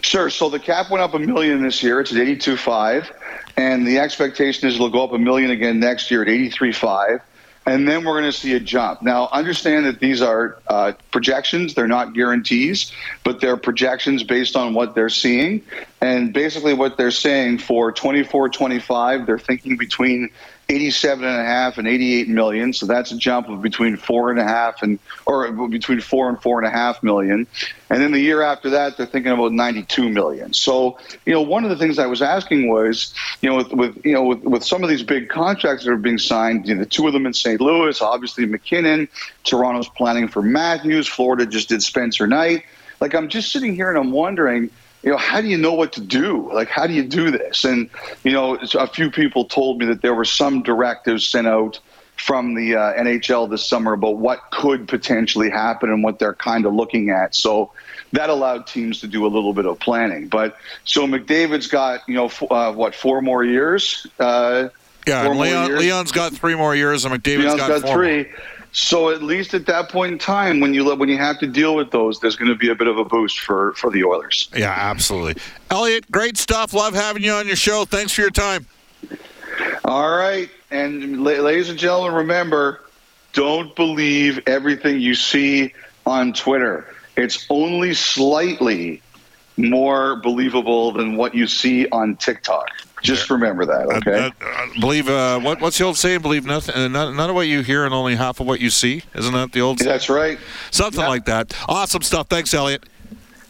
Sure. 0.00 0.30
So 0.30 0.48
the 0.48 0.58
cap 0.58 0.90
went 0.90 1.02
up 1.02 1.14
a 1.14 1.18
million 1.18 1.62
this 1.62 1.82
year. 1.82 2.00
It's 2.00 2.12
at 2.12 2.18
82.5. 2.18 3.10
And 3.58 3.84
the 3.84 3.98
expectation 3.98 4.68
is 4.68 4.76
it'll 4.76 4.88
go 4.88 5.02
up 5.02 5.12
a 5.12 5.18
million 5.18 5.50
again 5.50 5.80
next 5.80 6.12
year 6.12 6.22
at 6.22 6.28
83.5 6.28 7.20
and 7.68 7.86
then 7.86 8.04
we're 8.04 8.14
going 8.18 8.24
to 8.24 8.32
see 8.32 8.54
a 8.54 8.60
jump. 8.60 9.02
Now, 9.02 9.28
understand 9.30 9.84
that 9.84 10.00
these 10.00 10.22
are 10.22 10.58
uh, 10.68 10.92
projections; 11.10 11.74
they're 11.74 11.86
not 11.86 12.14
guarantees, 12.14 12.92
but 13.24 13.40
they're 13.40 13.58
projections 13.58 14.22
based 14.24 14.56
on 14.56 14.72
what 14.72 14.94
they're 14.94 15.10
seeing. 15.10 15.62
And 16.00 16.32
basically, 16.32 16.72
what 16.72 16.96
they're 16.96 17.10
saying 17.10 17.58
for 17.58 17.92
24, 17.92 18.48
25, 18.48 19.26
they're 19.26 19.38
thinking 19.38 19.76
between 19.76 20.30
87 20.70 21.24
and 21.24 21.40
a 21.40 21.44
half 21.44 21.78
and 21.78 21.88
88 21.88 22.28
million. 22.28 22.74
So 22.74 22.84
that's 22.84 23.10
a 23.10 23.16
jump 23.16 23.48
of 23.48 23.62
between 23.62 23.96
four 23.96 24.30
and 24.30 24.38
a 24.38 24.44
half 24.44 24.82
and, 24.82 24.98
or 25.24 25.50
between 25.68 26.00
four 26.00 26.28
and 26.28 26.40
four 26.42 26.58
and 26.58 26.66
a 26.66 26.70
half 26.70 27.02
million. 27.02 27.46
And 27.88 28.02
then 28.02 28.12
the 28.12 28.20
year 28.20 28.42
after 28.42 28.68
that, 28.70 28.98
they're 28.98 29.06
thinking 29.06 29.32
about 29.32 29.52
92 29.52 30.10
million. 30.10 30.52
So, 30.52 30.98
you 31.24 31.32
know, 31.32 31.40
one 31.40 31.64
of 31.64 31.70
the 31.70 31.76
things 31.76 31.98
I 31.98 32.04
was 32.04 32.20
asking 32.20 32.68
was, 32.68 33.14
you 33.40 33.48
know, 33.48 33.56
with, 33.56 33.72
with 33.72 34.04
you 34.04 34.12
know, 34.12 34.24
with, 34.24 34.42
with 34.42 34.62
some 34.62 34.82
of 34.82 34.90
these 34.90 35.02
big 35.02 35.30
contracts 35.30 35.84
that 35.84 35.90
are 35.90 35.96
being 35.96 36.18
signed, 36.18 36.68
you 36.68 36.74
know, 36.74 36.80
the 36.80 36.86
two 36.86 37.06
of 37.06 37.14
them 37.14 37.24
in 37.24 37.32
St. 37.32 37.62
Louis, 37.62 38.02
obviously 38.02 38.44
MacKinnon, 38.44 39.08
Toronto's 39.44 39.88
planning 39.88 40.28
for 40.28 40.42
Matthews, 40.42 41.08
Florida 41.08 41.46
just 41.46 41.70
did 41.70 41.82
Spencer 41.82 42.26
Knight. 42.26 42.64
Like, 43.00 43.14
I'm 43.14 43.28
just 43.28 43.52
sitting 43.52 43.74
here 43.74 43.88
and 43.88 43.96
I'm 43.96 44.10
wondering, 44.10 44.68
you 45.08 45.14
know, 45.14 45.18
how 45.18 45.40
do 45.40 45.48
you 45.48 45.56
know 45.56 45.72
what 45.72 45.94
to 45.94 46.02
do? 46.02 46.52
Like, 46.52 46.68
how 46.68 46.86
do 46.86 46.92
you 46.92 47.02
do 47.02 47.30
this? 47.30 47.64
And, 47.64 47.88
you 48.24 48.32
know, 48.32 48.56
a 48.74 48.86
few 48.86 49.10
people 49.10 49.46
told 49.46 49.78
me 49.78 49.86
that 49.86 50.02
there 50.02 50.12
were 50.12 50.26
some 50.26 50.62
directives 50.62 51.26
sent 51.26 51.46
out 51.46 51.80
from 52.16 52.54
the 52.54 52.74
uh, 52.74 52.92
NHL 52.92 53.48
this 53.48 53.66
summer 53.66 53.94
about 53.94 54.18
what 54.18 54.38
could 54.50 54.86
potentially 54.86 55.48
happen 55.48 55.88
and 55.88 56.04
what 56.04 56.18
they're 56.18 56.34
kind 56.34 56.66
of 56.66 56.74
looking 56.74 57.08
at. 57.08 57.34
So 57.34 57.72
that 58.12 58.28
allowed 58.28 58.66
teams 58.66 59.00
to 59.00 59.06
do 59.06 59.24
a 59.24 59.28
little 59.28 59.54
bit 59.54 59.64
of 59.64 59.80
planning. 59.80 60.28
But 60.28 60.58
so 60.84 61.06
McDavid's 61.06 61.68
got, 61.68 62.06
you 62.06 62.14
know, 62.14 62.26
f- 62.26 62.42
uh, 62.42 62.74
what, 62.74 62.94
four 62.94 63.22
more 63.22 63.42
years? 63.42 64.06
Uh, 64.18 64.68
yeah, 65.06 65.26
Leon, 65.26 65.68
years? 65.68 65.80
Leon's 65.80 66.12
got 66.12 66.34
three 66.34 66.54
more 66.54 66.76
years 66.76 67.06
and 67.06 67.14
McDavid's 67.14 67.44
Leon's 67.46 67.60
got, 67.60 67.80
got 67.80 67.90
three. 67.94 68.24
More. 68.24 68.32
So 68.72 69.10
at 69.10 69.22
least 69.22 69.54
at 69.54 69.66
that 69.66 69.88
point 69.88 70.12
in 70.12 70.18
time, 70.18 70.60
when 70.60 70.74
you 70.74 70.94
when 70.94 71.08
you 71.08 71.16
have 71.16 71.38
to 71.40 71.46
deal 71.46 71.74
with 71.74 71.90
those, 71.90 72.20
there's 72.20 72.36
going 72.36 72.50
to 72.50 72.54
be 72.54 72.68
a 72.68 72.74
bit 72.74 72.86
of 72.86 72.98
a 72.98 73.04
boost 73.04 73.40
for 73.40 73.72
for 73.74 73.90
the 73.90 74.04
Oilers. 74.04 74.48
Yeah, 74.54 74.74
absolutely. 74.76 75.42
Elliot, 75.70 76.10
great 76.10 76.36
stuff. 76.36 76.72
Love 76.74 76.94
having 76.94 77.22
you 77.22 77.32
on 77.32 77.46
your 77.46 77.56
show. 77.56 77.84
Thanks 77.84 78.12
for 78.12 78.20
your 78.20 78.30
time. 78.30 78.66
All 79.84 80.10
right. 80.10 80.50
And 80.70 81.24
la- 81.24 81.32
ladies 81.32 81.70
and 81.70 81.78
gentlemen, 81.78 82.14
remember 82.14 82.84
don't 83.32 83.74
believe 83.76 84.40
everything 84.46 85.00
you 85.00 85.14
see 85.14 85.72
on 86.06 86.32
Twitter. 86.32 86.86
It's 87.16 87.46
only 87.50 87.94
slightly 87.94 89.02
more 89.56 90.16
believable 90.16 90.92
than 90.92 91.16
what 91.16 91.34
you 91.34 91.46
see 91.46 91.88
on 91.88 92.16
TikTok. 92.16 92.68
Just 93.02 93.30
remember 93.30 93.64
that, 93.66 93.86
okay? 93.86 94.26
Uh, 94.26 94.30
uh, 94.44 94.66
believe 94.80 95.08
uh, 95.08 95.38
what, 95.40 95.60
what's 95.60 95.78
the 95.78 95.84
old 95.84 95.96
saying? 95.96 96.20
Believe 96.20 96.44
nothing, 96.44 96.74
uh, 96.74 96.88
none, 96.88 97.16
none, 97.16 97.30
of 97.30 97.36
what 97.36 97.46
you 97.46 97.62
hear 97.62 97.84
and 97.84 97.94
only 97.94 98.16
half 98.16 98.40
of 98.40 98.46
what 98.46 98.60
you 98.60 98.70
see. 98.70 99.02
Isn't 99.14 99.34
that 99.34 99.52
the 99.52 99.60
old? 99.60 99.78
That's 99.78 100.08
right. 100.08 100.38
Something 100.70 101.04
like 101.04 101.24
that. 101.26 101.54
Awesome 101.68 102.02
stuff. 102.02 102.28
Thanks, 102.28 102.52
Elliot. 102.54 102.84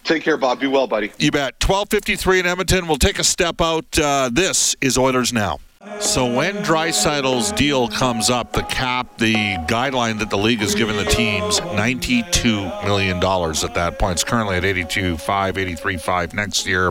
Take 0.04 0.22
care, 0.22 0.36
Bob. 0.36 0.60
Be 0.60 0.66
well, 0.66 0.86
buddy. 0.86 1.12
You 1.18 1.30
bet. 1.30 1.60
Twelve 1.60 1.90
fifty 1.90 2.16
three 2.16 2.40
in 2.40 2.46
Edmonton. 2.46 2.86
We'll 2.86 2.96
take 2.96 3.18
a 3.18 3.24
step 3.24 3.60
out. 3.60 3.98
Uh, 3.98 4.30
this 4.32 4.74
is 4.80 4.96
Oilers 4.96 5.32
now. 5.32 5.58
So 6.00 6.32
when 6.32 6.56
Draisaitl's 6.56 7.52
deal 7.52 7.88
comes 7.88 8.30
up, 8.30 8.52
the 8.52 8.62
cap, 8.62 9.18
the 9.18 9.34
guideline 9.34 10.18
that 10.18 10.28
the 10.28 10.38
league 10.38 10.58
has 10.58 10.74
given 10.74 10.96
the 10.96 11.04
teams, 11.04 11.60
$92 11.60 12.84
million 12.84 13.16
at 13.18 13.74
that 13.74 13.98
point. 13.98 14.12
It's 14.12 14.24
currently 14.24 14.56
at 14.56 14.64
82.5, 14.64 15.18
83.5 15.18 16.34
next 16.34 16.66
year. 16.66 16.90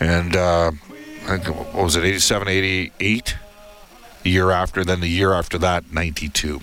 And 0.00 0.34
uh, 0.34 0.72
I 1.30 1.38
think, 1.38 1.56
what 1.74 1.84
was 1.84 1.94
it, 1.94 2.04
87, 2.04 2.48
88? 2.48 3.36
The 4.24 4.30
year 4.30 4.50
after, 4.50 4.84
then 4.84 5.00
the 5.00 5.08
year 5.08 5.32
after 5.32 5.58
that, 5.58 5.92
92. 5.92 6.60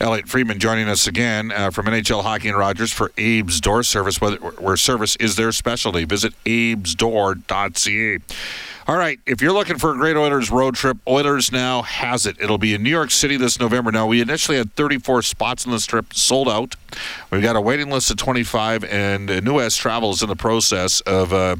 Elliot 0.00 0.26
Friedman 0.26 0.58
joining 0.58 0.88
us 0.88 1.06
again 1.06 1.52
uh, 1.52 1.70
from 1.70 1.84
NHL 1.84 2.22
Hockey 2.22 2.48
and 2.48 2.56
Rogers 2.56 2.92
for 2.92 3.10
Abe's 3.18 3.60
Door 3.60 3.82
Service, 3.82 4.22
where, 4.22 4.36
where 4.36 4.76
service 4.78 5.16
is 5.16 5.36
their 5.36 5.52
specialty. 5.52 6.06
Visit 6.06 6.32
abesdoor.ca. 6.46 8.18
All 8.88 8.96
right, 8.96 9.20
if 9.26 9.42
you're 9.42 9.52
looking 9.52 9.76
for 9.76 9.92
a 9.92 9.94
great 9.98 10.16
Oilers 10.16 10.50
road 10.50 10.74
trip, 10.74 10.96
Oilers 11.06 11.52
now 11.52 11.82
has 11.82 12.24
it. 12.24 12.38
It'll 12.40 12.56
be 12.56 12.72
in 12.72 12.82
New 12.82 12.88
York 12.88 13.10
City 13.10 13.36
this 13.36 13.60
November. 13.60 13.92
Now, 13.92 14.06
we 14.06 14.22
initially 14.22 14.56
had 14.56 14.72
34 14.76 15.20
spots 15.20 15.66
on 15.66 15.72
this 15.72 15.84
trip 15.84 16.14
sold 16.14 16.48
out. 16.48 16.74
We've 17.30 17.42
got 17.42 17.54
a 17.54 17.60
waiting 17.60 17.90
list 17.90 18.10
of 18.10 18.16
25, 18.16 18.84
and 18.84 19.30
uh, 19.30 19.40
New 19.40 19.56
West 19.56 19.78
Travel 19.78 20.12
is 20.12 20.22
in 20.22 20.30
the 20.30 20.36
process 20.36 21.02
of 21.02 21.34
uh, 21.34 21.56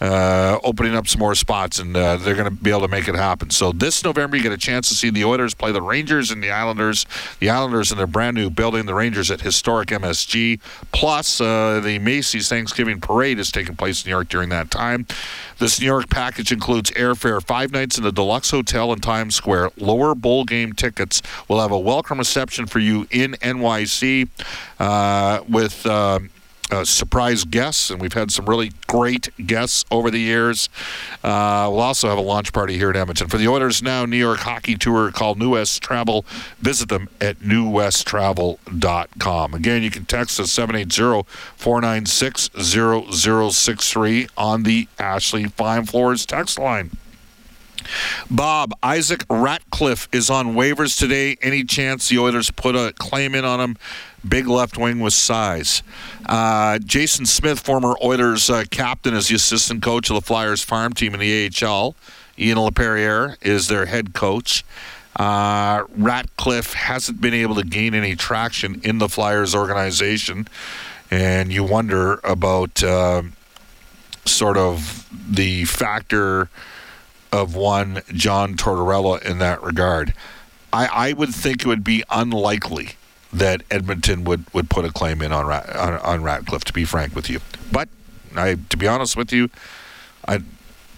uh, 0.00 0.60
opening 0.62 0.94
up 0.94 1.08
some 1.08 1.18
more 1.18 1.34
spots, 1.34 1.80
and 1.80 1.96
uh, 1.96 2.16
they're 2.16 2.36
going 2.36 2.44
to 2.44 2.62
be 2.62 2.70
able 2.70 2.82
to 2.82 2.88
make 2.88 3.08
it 3.08 3.16
happen. 3.16 3.50
So 3.50 3.72
this 3.72 4.04
November, 4.04 4.36
you 4.36 4.44
get 4.44 4.52
a 4.52 4.56
chance 4.56 4.88
to 4.88 4.94
see 4.94 5.10
the 5.10 5.24
Oilers 5.24 5.54
play 5.54 5.72
the 5.72 5.82
Rangers 5.82 6.30
and 6.30 6.40
the 6.40 6.52
Islanders. 6.52 7.06
The 7.40 7.50
Islanders 7.50 7.90
in 7.90 7.98
their 7.98 8.06
brand 8.06 8.36
new 8.36 8.50
building, 8.50 8.86
the 8.86 8.94
Rangers 8.94 9.32
at 9.32 9.40
historic 9.40 9.88
MSG. 9.88 10.60
Plus, 10.92 11.40
uh, 11.40 11.80
the 11.82 11.98
Macy's 11.98 12.48
Thanksgiving 12.48 13.00
Parade 13.00 13.40
is 13.40 13.50
taking 13.50 13.74
place 13.74 14.04
in 14.04 14.10
New 14.10 14.14
York 14.14 14.28
during 14.28 14.50
that 14.50 14.70
time. 14.70 15.08
This 15.58 15.80
New 15.80 15.86
York 15.86 16.08
package 16.08 16.52
includes 16.52 16.67
airfare, 16.68 17.42
five 17.44 17.72
nights 17.72 17.98
in 17.98 18.04
the 18.04 18.12
deluxe 18.12 18.50
hotel 18.50 18.92
in 18.92 19.00
Times 19.00 19.34
Square. 19.34 19.70
Lower 19.76 20.14
bowl 20.14 20.44
game 20.44 20.72
tickets 20.72 21.22
We'll 21.48 21.60
have 21.60 21.72
a 21.72 21.78
welcome 21.78 22.18
reception 22.18 22.66
for 22.66 22.78
you 22.78 23.06
in 23.10 23.32
NYC 23.32 24.28
uh, 24.78 25.42
with. 25.48 25.86
Uh, 25.86 26.20
uh, 26.70 26.84
surprise 26.84 27.44
guests, 27.44 27.90
and 27.90 28.00
we've 28.00 28.12
had 28.12 28.30
some 28.30 28.46
really 28.46 28.70
great 28.86 29.30
guests 29.46 29.84
over 29.90 30.10
the 30.10 30.20
years. 30.20 30.68
Uh, 31.24 31.68
we'll 31.70 31.80
also 31.80 32.08
have 32.08 32.18
a 32.18 32.22
launch 32.22 32.52
party 32.52 32.76
here 32.76 32.90
in 32.90 32.96
Edmonton. 32.96 33.28
For 33.28 33.38
the 33.38 33.48
Oilers 33.48 33.82
Now 33.82 34.04
New 34.04 34.16
York 34.16 34.40
Hockey 34.40 34.76
Tour 34.76 35.10
called 35.12 35.38
New 35.38 35.50
West 35.50 35.80
Travel, 35.82 36.24
visit 36.60 36.88
them 36.88 37.08
at 37.20 37.38
newwesttravel.com. 37.40 39.54
Again, 39.54 39.82
you 39.82 39.90
can 39.90 40.04
text 40.04 40.40
us 40.40 40.52
780 40.52 41.26
496 41.56 42.50
0063 42.54 44.28
on 44.36 44.62
the 44.64 44.88
Ashley 44.98 45.44
Fine 45.44 45.86
Floors 45.86 46.26
text 46.26 46.58
line. 46.58 46.90
Bob, 48.30 48.72
Isaac 48.82 49.24
Ratcliffe 49.30 50.08
is 50.12 50.30
on 50.30 50.54
waivers 50.54 50.98
today. 50.98 51.36
Any 51.40 51.64
chance 51.64 52.08
the 52.08 52.18
Oilers 52.18 52.50
put 52.50 52.76
a 52.76 52.92
claim 52.98 53.34
in 53.34 53.44
on 53.44 53.60
him? 53.60 53.76
Big 54.28 54.46
left 54.46 54.76
wing 54.76 55.00
with 55.00 55.14
size. 55.14 55.82
Uh, 56.26 56.78
Jason 56.78 57.26
Smith, 57.26 57.60
former 57.60 57.96
Oilers 58.02 58.50
uh, 58.50 58.64
captain, 58.70 59.14
is 59.14 59.28
the 59.28 59.36
assistant 59.36 59.82
coach 59.82 60.10
of 60.10 60.14
the 60.14 60.20
Flyers 60.20 60.62
farm 60.62 60.92
team 60.92 61.14
in 61.14 61.20
the 61.20 61.50
AHL. 61.64 61.94
Ian 62.38 62.58
LaPerriere 62.58 63.36
is 63.42 63.68
their 63.68 63.86
head 63.86 64.14
coach. 64.14 64.64
Uh, 65.16 65.84
Ratcliffe 65.96 66.74
hasn't 66.74 67.20
been 67.20 67.34
able 67.34 67.56
to 67.56 67.64
gain 67.64 67.94
any 67.94 68.14
traction 68.14 68.80
in 68.84 68.98
the 68.98 69.08
Flyers 69.08 69.54
organization, 69.54 70.46
and 71.10 71.52
you 71.52 71.64
wonder 71.64 72.20
about 72.22 72.82
uh, 72.84 73.22
sort 74.24 74.56
of 74.56 75.08
the 75.10 75.64
factor 75.64 76.48
of 77.32 77.56
one 77.56 78.02
John 78.12 78.54
Tortorella 78.54 79.22
in 79.22 79.38
that 79.38 79.62
regard. 79.62 80.14
I, 80.72 80.86
I 80.86 81.12
would 81.14 81.34
think 81.34 81.62
it 81.62 81.66
would 81.66 81.84
be 81.84 82.04
unlikely 82.10 82.90
that 83.32 83.62
Edmonton 83.70 84.24
would, 84.24 84.44
would 84.54 84.70
put 84.70 84.84
a 84.84 84.92
claim 84.92 85.22
in 85.22 85.32
on, 85.32 85.46
on, 85.46 85.94
on 85.94 86.22
Ratcliffe, 86.22 86.64
to 86.64 86.72
be 86.72 86.84
frank 86.84 87.14
with 87.14 87.28
you. 87.28 87.40
But 87.70 87.88
I, 88.34 88.56
to 88.68 88.76
be 88.76 88.86
honest 88.86 89.16
with 89.16 89.32
you, 89.32 89.50
I'd, 90.26 90.44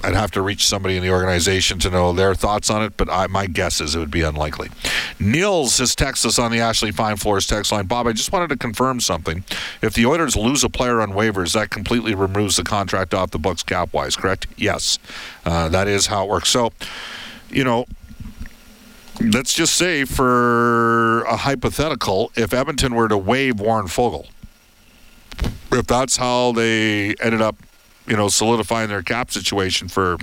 I'd 0.02 0.14
have 0.14 0.30
to 0.32 0.42
reach 0.42 0.66
somebody 0.66 0.96
in 0.96 1.02
the 1.02 1.10
organization 1.10 1.78
to 1.80 1.90
know 1.90 2.12
their 2.12 2.34
thoughts 2.34 2.70
on 2.70 2.82
it, 2.82 2.96
but 2.96 3.10
I, 3.10 3.26
my 3.26 3.46
guess 3.46 3.80
is 3.80 3.94
it 3.94 3.98
would 3.98 4.10
be 4.10 4.22
unlikely. 4.22 4.70
Nils 5.18 5.76
has 5.78 5.94
texted 5.94 6.26
us 6.26 6.38
on 6.38 6.50
the 6.50 6.60
Ashley 6.60 6.90
Fine 6.90 7.16
Floors 7.16 7.46
text 7.46 7.70
line. 7.70 7.86
Bob, 7.86 8.06
I 8.06 8.12
just 8.12 8.32
wanted 8.32 8.48
to 8.48 8.56
confirm 8.56 9.00
something. 9.00 9.44
If 9.82 9.94
the 9.94 10.06
Oilers 10.06 10.36
lose 10.36 10.64
a 10.64 10.70
player 10.70 11.00
on 11.00 11.12
waivers, 11.12 11.52
that 11.52 11.70
completely 11.70 12.14
removes 12.14 12.56
the 12.56 12.64
contract 12.64 13.12
off 13.12 13.30
the 13.30 13.38
books 13.38 13.62
cap 13.62 13.92
wise, 13.92 14.16
correct? 14.16 14.46
Yes. 14.56 14.98
Uh, 15.44 15.68
that 15.68 15.86
is 15.86 16.06
how 16.06 16.24
it 16.24 16.30
works. 16.30 16.48
So, 16.48 16.72
you 17.50 17.64
know, 17.64 17.86
let's 19.20 19.52
just 19.52 19.74
say 19.74 20.04
for 20.04 21.22
a 21.22 21.36
hypothetical, 21.36 22.32
if 22.36 22.52
Edmonton 22.52 22.94
were 22.94 23.08
to 23.08 23.18
waive 23.18 23.60
Warren 23.60 23.86
Foegele, 23.86 24.28
if 25.72 25.86
that's 25.86 26.16
how 26.16 26.52
they 26.52 27.14
ended 27.16 27.40
up, 27.40 27.56
you 28.06 28.16
know, 28.16 28.28
solidifying 28.28 28.88
their 28.88 29.02
cap 29.02 29.30
situation 29.30 29.88
for 29.88 30.16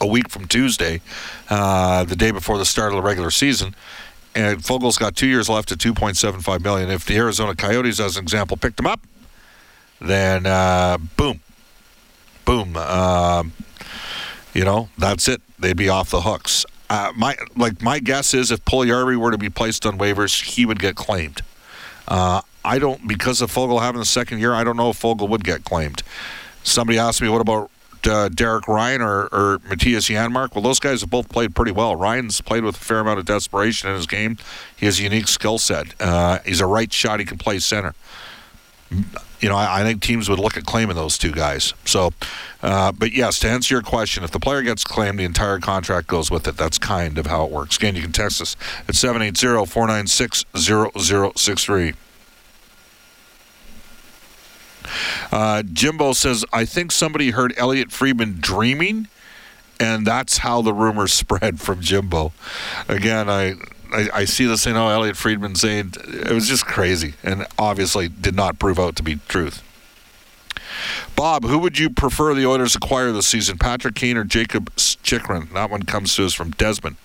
a 0.00 0.06
week 0.06 0.28
from 0.28 0.46
Tuesday, 0.46 1.00
uh, 1.50 2.04
the 2.04 2.16
day 2.16 2.30
before 2.30 2.58
the 2.58 2.64
start 2.64 2.92
of 2.92 2.96
the 2.96 3.02
regular 3.02 3.30
season, 3.30 3.74
and 4.34 4.58
Foegele's 4.60 4.98
got 4.98 5.16
two 5.16 5.26
years 5.26 5.48
left 5.48 5.72
at 5.72 5.78
2.75 5.78 6.62
million. 6.62 6.90
If 6.90 7.06
the 7.06 7.16
Arizona 7.16 7.54
Coyotes, 7.54 7.98
as 7.98 8.16
an 8.16 8.22
example, 8.22 8.56
picked 8.56 8.78
him 8.78 8.86
up, 8.86 9.00
then 10.00 10.44
uh, 10.46 10.98
boom, 11.16 11.40
boom, 12.44 12.74
uh, 12.76 13.44
you 14.52 14.64
know, 14.64 14.88
that's 14.98 15.26
it. 15.26 15.40
They'd 15.58 15.76
be 15.76 15.88
off 15.88 16.10
the 16.10 16.20
hooks. 16.20 16.66
Uh, 16.88 17.12
my 17.16 17.36
like 17.56 17.82
my 17.82 17.98
guess 17.98 18.32
is 18.32 18.50
if 18.50 18.64
Puljujarvi 18.64 19.16
were 19.16 19.30
to 19.30 19.38
be 19.38 19.50
placed 19.50 19.84
on 19.86 19.98
waivers, 19.98 20.42
he 20.42 20.64
would 20.64 20.78
get 20.78 20.94
claimed. 20.94 21.42
Uh, 22.06 22.40
I 22.64 22.78
don't 22.78 23.06
because 23.08 23.40
of 23.40 23.52
Foegele 23.52 23.80
having 23.80 24.00
the 24.00 24.06
second 24.06 24.38
year. 24.38 24.52
I 24.52 24.64
don't 24.64 24.76
know 24.76 24.90
if 24.90 25.00
Foegele 25.00 25.28
would 25.28 25.44
get 25.44 25.64
claimed. 25.64 26.02
Somebody 26.62 26.98
asked 26.98 27.22
me, 27.22 27.28
what 27.28 27.40
about 27.40 27.70
uh, 28.08 28.28
Derek 28.28 28.66
Ryan 28.66 29.02
or, 29.02 29.24
or 29.26 29.58
Mattias 29.68 30.10
Janmark? 30.10 30.54
Well, 30.54 30.62
those 30.62 30.80
guys 30.80 31.00
have 31.00 31.10
both 31.10 31.28
played 31.28 31.54
pretty 31.54 31.72
well. 31.72 31.94
Ryan's 31.94 32.40
played 32.40 32.64
with 32.64 32.76
a 32.76 32.80
fair 32.80 33.00
amount 33.00 33.20
of 33.20 33.24
desperation 33.24 33.88
in 33.88 33.94
his 33.94 34.06
game. 34.06 34.36
He 34.76 34.86
has 34.86 34.98
a 34.98 35.02
unique 35.04 35.28
skill 35.28 35.58
set. 35.58 35.94
Uh, 36.00 36.40
he's 36.44 36.60
a 36.60 36.66
right 36.66 36.92
shot. 36.92 37.20
He 37.20 37.26
can 37.26 37.38
play 37.38 37.58
center 37.60 37.94
you 38.90 39.48
know, 39.48 39.56
I, 39.56 39.80
I, 39.80 39.84
think 39.84 40.00
teams 40.00 40.28
would 40.28 40.38
look 40.38 40.56
at 40.56 40.64
claiming 40.64 40.96
those 40.96 41.18
two 41.18 41.32
guys. 41.32 41.74
So, 41.84 42.12
uh, 42.62 42.92
but 42.92 43.12
yes, 43.12 43.38
to 43.40 43.48
answer 43.48 43.74
your 43.74 43.82
question, 43.82 44.24
if 44.24 44.30
the 44.30 44.40
player 44.40 44.62
gets 44.62 44.84
claimed, 44.84 45.18
the 45.18 45.24
entire 45.24 45.58
contract 45.58 46.06
goes 46.06 46.30
with 46.30 46.46
it. 46.46 46.56
That's 46.56 46.78
kind 46.78 47.18
of 47.18 47.26
how 47.26 47.44
it 47.44 47.50
works. 47.50 47.76
Again, 47.76 47.96
you 47.96 48.02
can 48.02 48.12
text 48.12 48.40
us 48.40 48.56
at 48.88 48.94
780 48.94 49.66
496 49.66 50.44
0063. 50.56 51.94
Uh, 55.32 55.62
Jimbo 55.64 56.12
says, 56.12 56.44
I 56.52 56.64
think 56.64 56.92
somebody 56.92 57.30
heard 57.30 57.52
Elliot 57.56 57.90
Friedman 57.90 58.38
dreaming, 58.40 59.08
and 59.80 60.06
that's 60.06 60.38
how 60.38 60.62
the 60.62 60.72
rumors 60.72 61.12
spread 61.12 61.60
from 61.60 61.80
Jimbo. 61.80 62.32
Again, 62.88 63.28
I 63.28 63.54
I, 63.92 64.08
I 64.12 64.24
see 64.24 64.46
this, 64.46 64.66
you 64.66 64.72
oh, 64.72 64.88
Elliot 64.88 65.16
Friedman 65.16 65.54
saying 65.54 65.94
it 66.06 66.32
was 66.32 66.48
just 66.48 66.66
crazy 66.66 67.14
and 67.22 67.46
obviously 67.58 68.08
did 68.08 68.34
not 68.34 68.58
prove 68.58 68.78
out 68.78 68.96
to 68.96 69.02
be 69.02 69.16
truth. 69.28 69.62
Bob, 71.14 71.44
who 71.44 71.58
would 71.58 71.78
you 71.78 71.88
prefer 71.88 72.34
the 72.34 72.46
Oilers 72.46 72.74
acquire 72.74 73.12
this 73.12 73.26
season, 73.26 73.58
Patrick 73.58 73.94
Kane 73.94 74.16
or 74.16 74.24
Jacob 74.24 74.74
Chychrun? 74.76 75.48
That 75.54 75.70
one 75.70 75.84
comes 75.84 76.14
to 76.16 76.26
us 76.26 76.34
from 76.34 76.50
Desmond. 76.52 76.96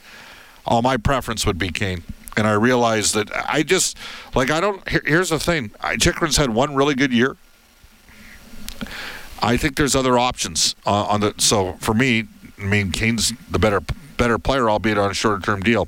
Oh, 0.66 0.82
my 0.82 0.98
preference 0.98 1.46
would 1.46 1.58
be 1.58 1.70
Kane. 1.70 2.04
And 2.38 2.48
I 2.48 2.54
realize 2.54 3.12
that 3.14 3.30
I 3.34 3.64
just, 3.64 3.98
like, 4.36 4.50
I 4.50 4.60
don't, 4.60 4.88
here, 4.88 5.02
here's 5.06 5.30
the 5.30 5.40
thing. 5.40 5.72
I, 5.82 5.98
Chychrun's 5.98 6.38
had 6.38 6.52
one 6.52 6.76
really 6.76 6.96
good 6.96 7.12
year. 7.12 7.38
I 9.42 9.58
think 9.58 9.76
there's 9.76 9.96
other 9.96 10.18
options 10.20 10.76
uh, 10.86 11.06
on 11.06 11.22
the, 11.22 11.34
so 11.38 11.74
for 11.80 11.94
me, 11.94 12.28
I 12.60 12.64
mean, 12.64 12.92
Kane's 12.92 13.34
the 13.50 13.60
better 13.60 13.82
better 14.22 14.38
player, 14.38 14.70
albeit 14.70 15.00
on 15.00 15.10
a 15.10 15.14
shorter 15.16 15.42
term 15.42 15.62
deal. 15.62 15.88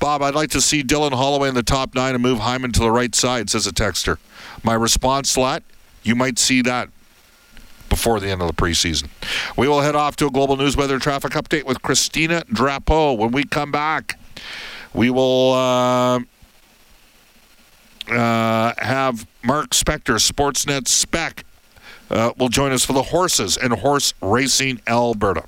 Bob, 0.00 0.20
I'd 0.20 0.34
like 0.34 0.50
to 0.50 0.60
see 0.60 0.82
Dylan 0.82 1.12
Holloway 1.12 1.48
in 1.48 1.54
the 1.54 1.62
top 1.62 1.94
nine 1.94 2.14
and 2.14 2.22
move 2.22 2.40
Hyman 2.40 2.72
to 2.72 2.80
the 2.80 2.90
right 2.90 3.14
side, 3.14 3.48
says 3.48 3.68
a 3.68 3.72
texter. 3.72 4.18
My 4.64 4.74
response, 4.74 5.30
Slat, 5.30 5.62
you 6.02 6.16
might 6.16 6.38
see 6.40 6.60
that. 6.62 6.88
before 7.88 8.20
the 8.20 8.28
end 8.28 8.42
of 8.42 8.48
the 8.48 8.54
preseason. 8.54 9.08
We 9.56 9.66
will 9.68 9.80
head 9.80 9.96
off 9.96 10.16
to 10.16 10.26
a 10.26 10.30
global 10.30 10.56
news 10.56 10.76
weather 10.76 10.98
traffic 10.98 11.32
update 11.32 11.64
with 11.64 11.80
Christina 11.82 12.42
Drapeau. 12.52 13.16
When 13.16 13.30
we 13.30 13.44
come 13.44 13.72
back, 13.72 14.18
we 14.92 15.08
will 15.10 15.52
uh, 15.52 16.20
uh, 18.10 18.74
have 18.78 19.26
Mark 19.42 19.70
Spector, 19.70 20.18
Sportsnet 20.18 20.86
Spec, 20.88 21.44
uh, 22.10 22.32
will 22.38 22.48
join 22.48 22.72
us 22.72 22.84
for 22.84 22.92
the 22.92 23.04
horses 23.04 23.56
and 23.56 23.72
horse 23.72 24.14
racing 24.20 24.80
Alberta. 24.86 25.44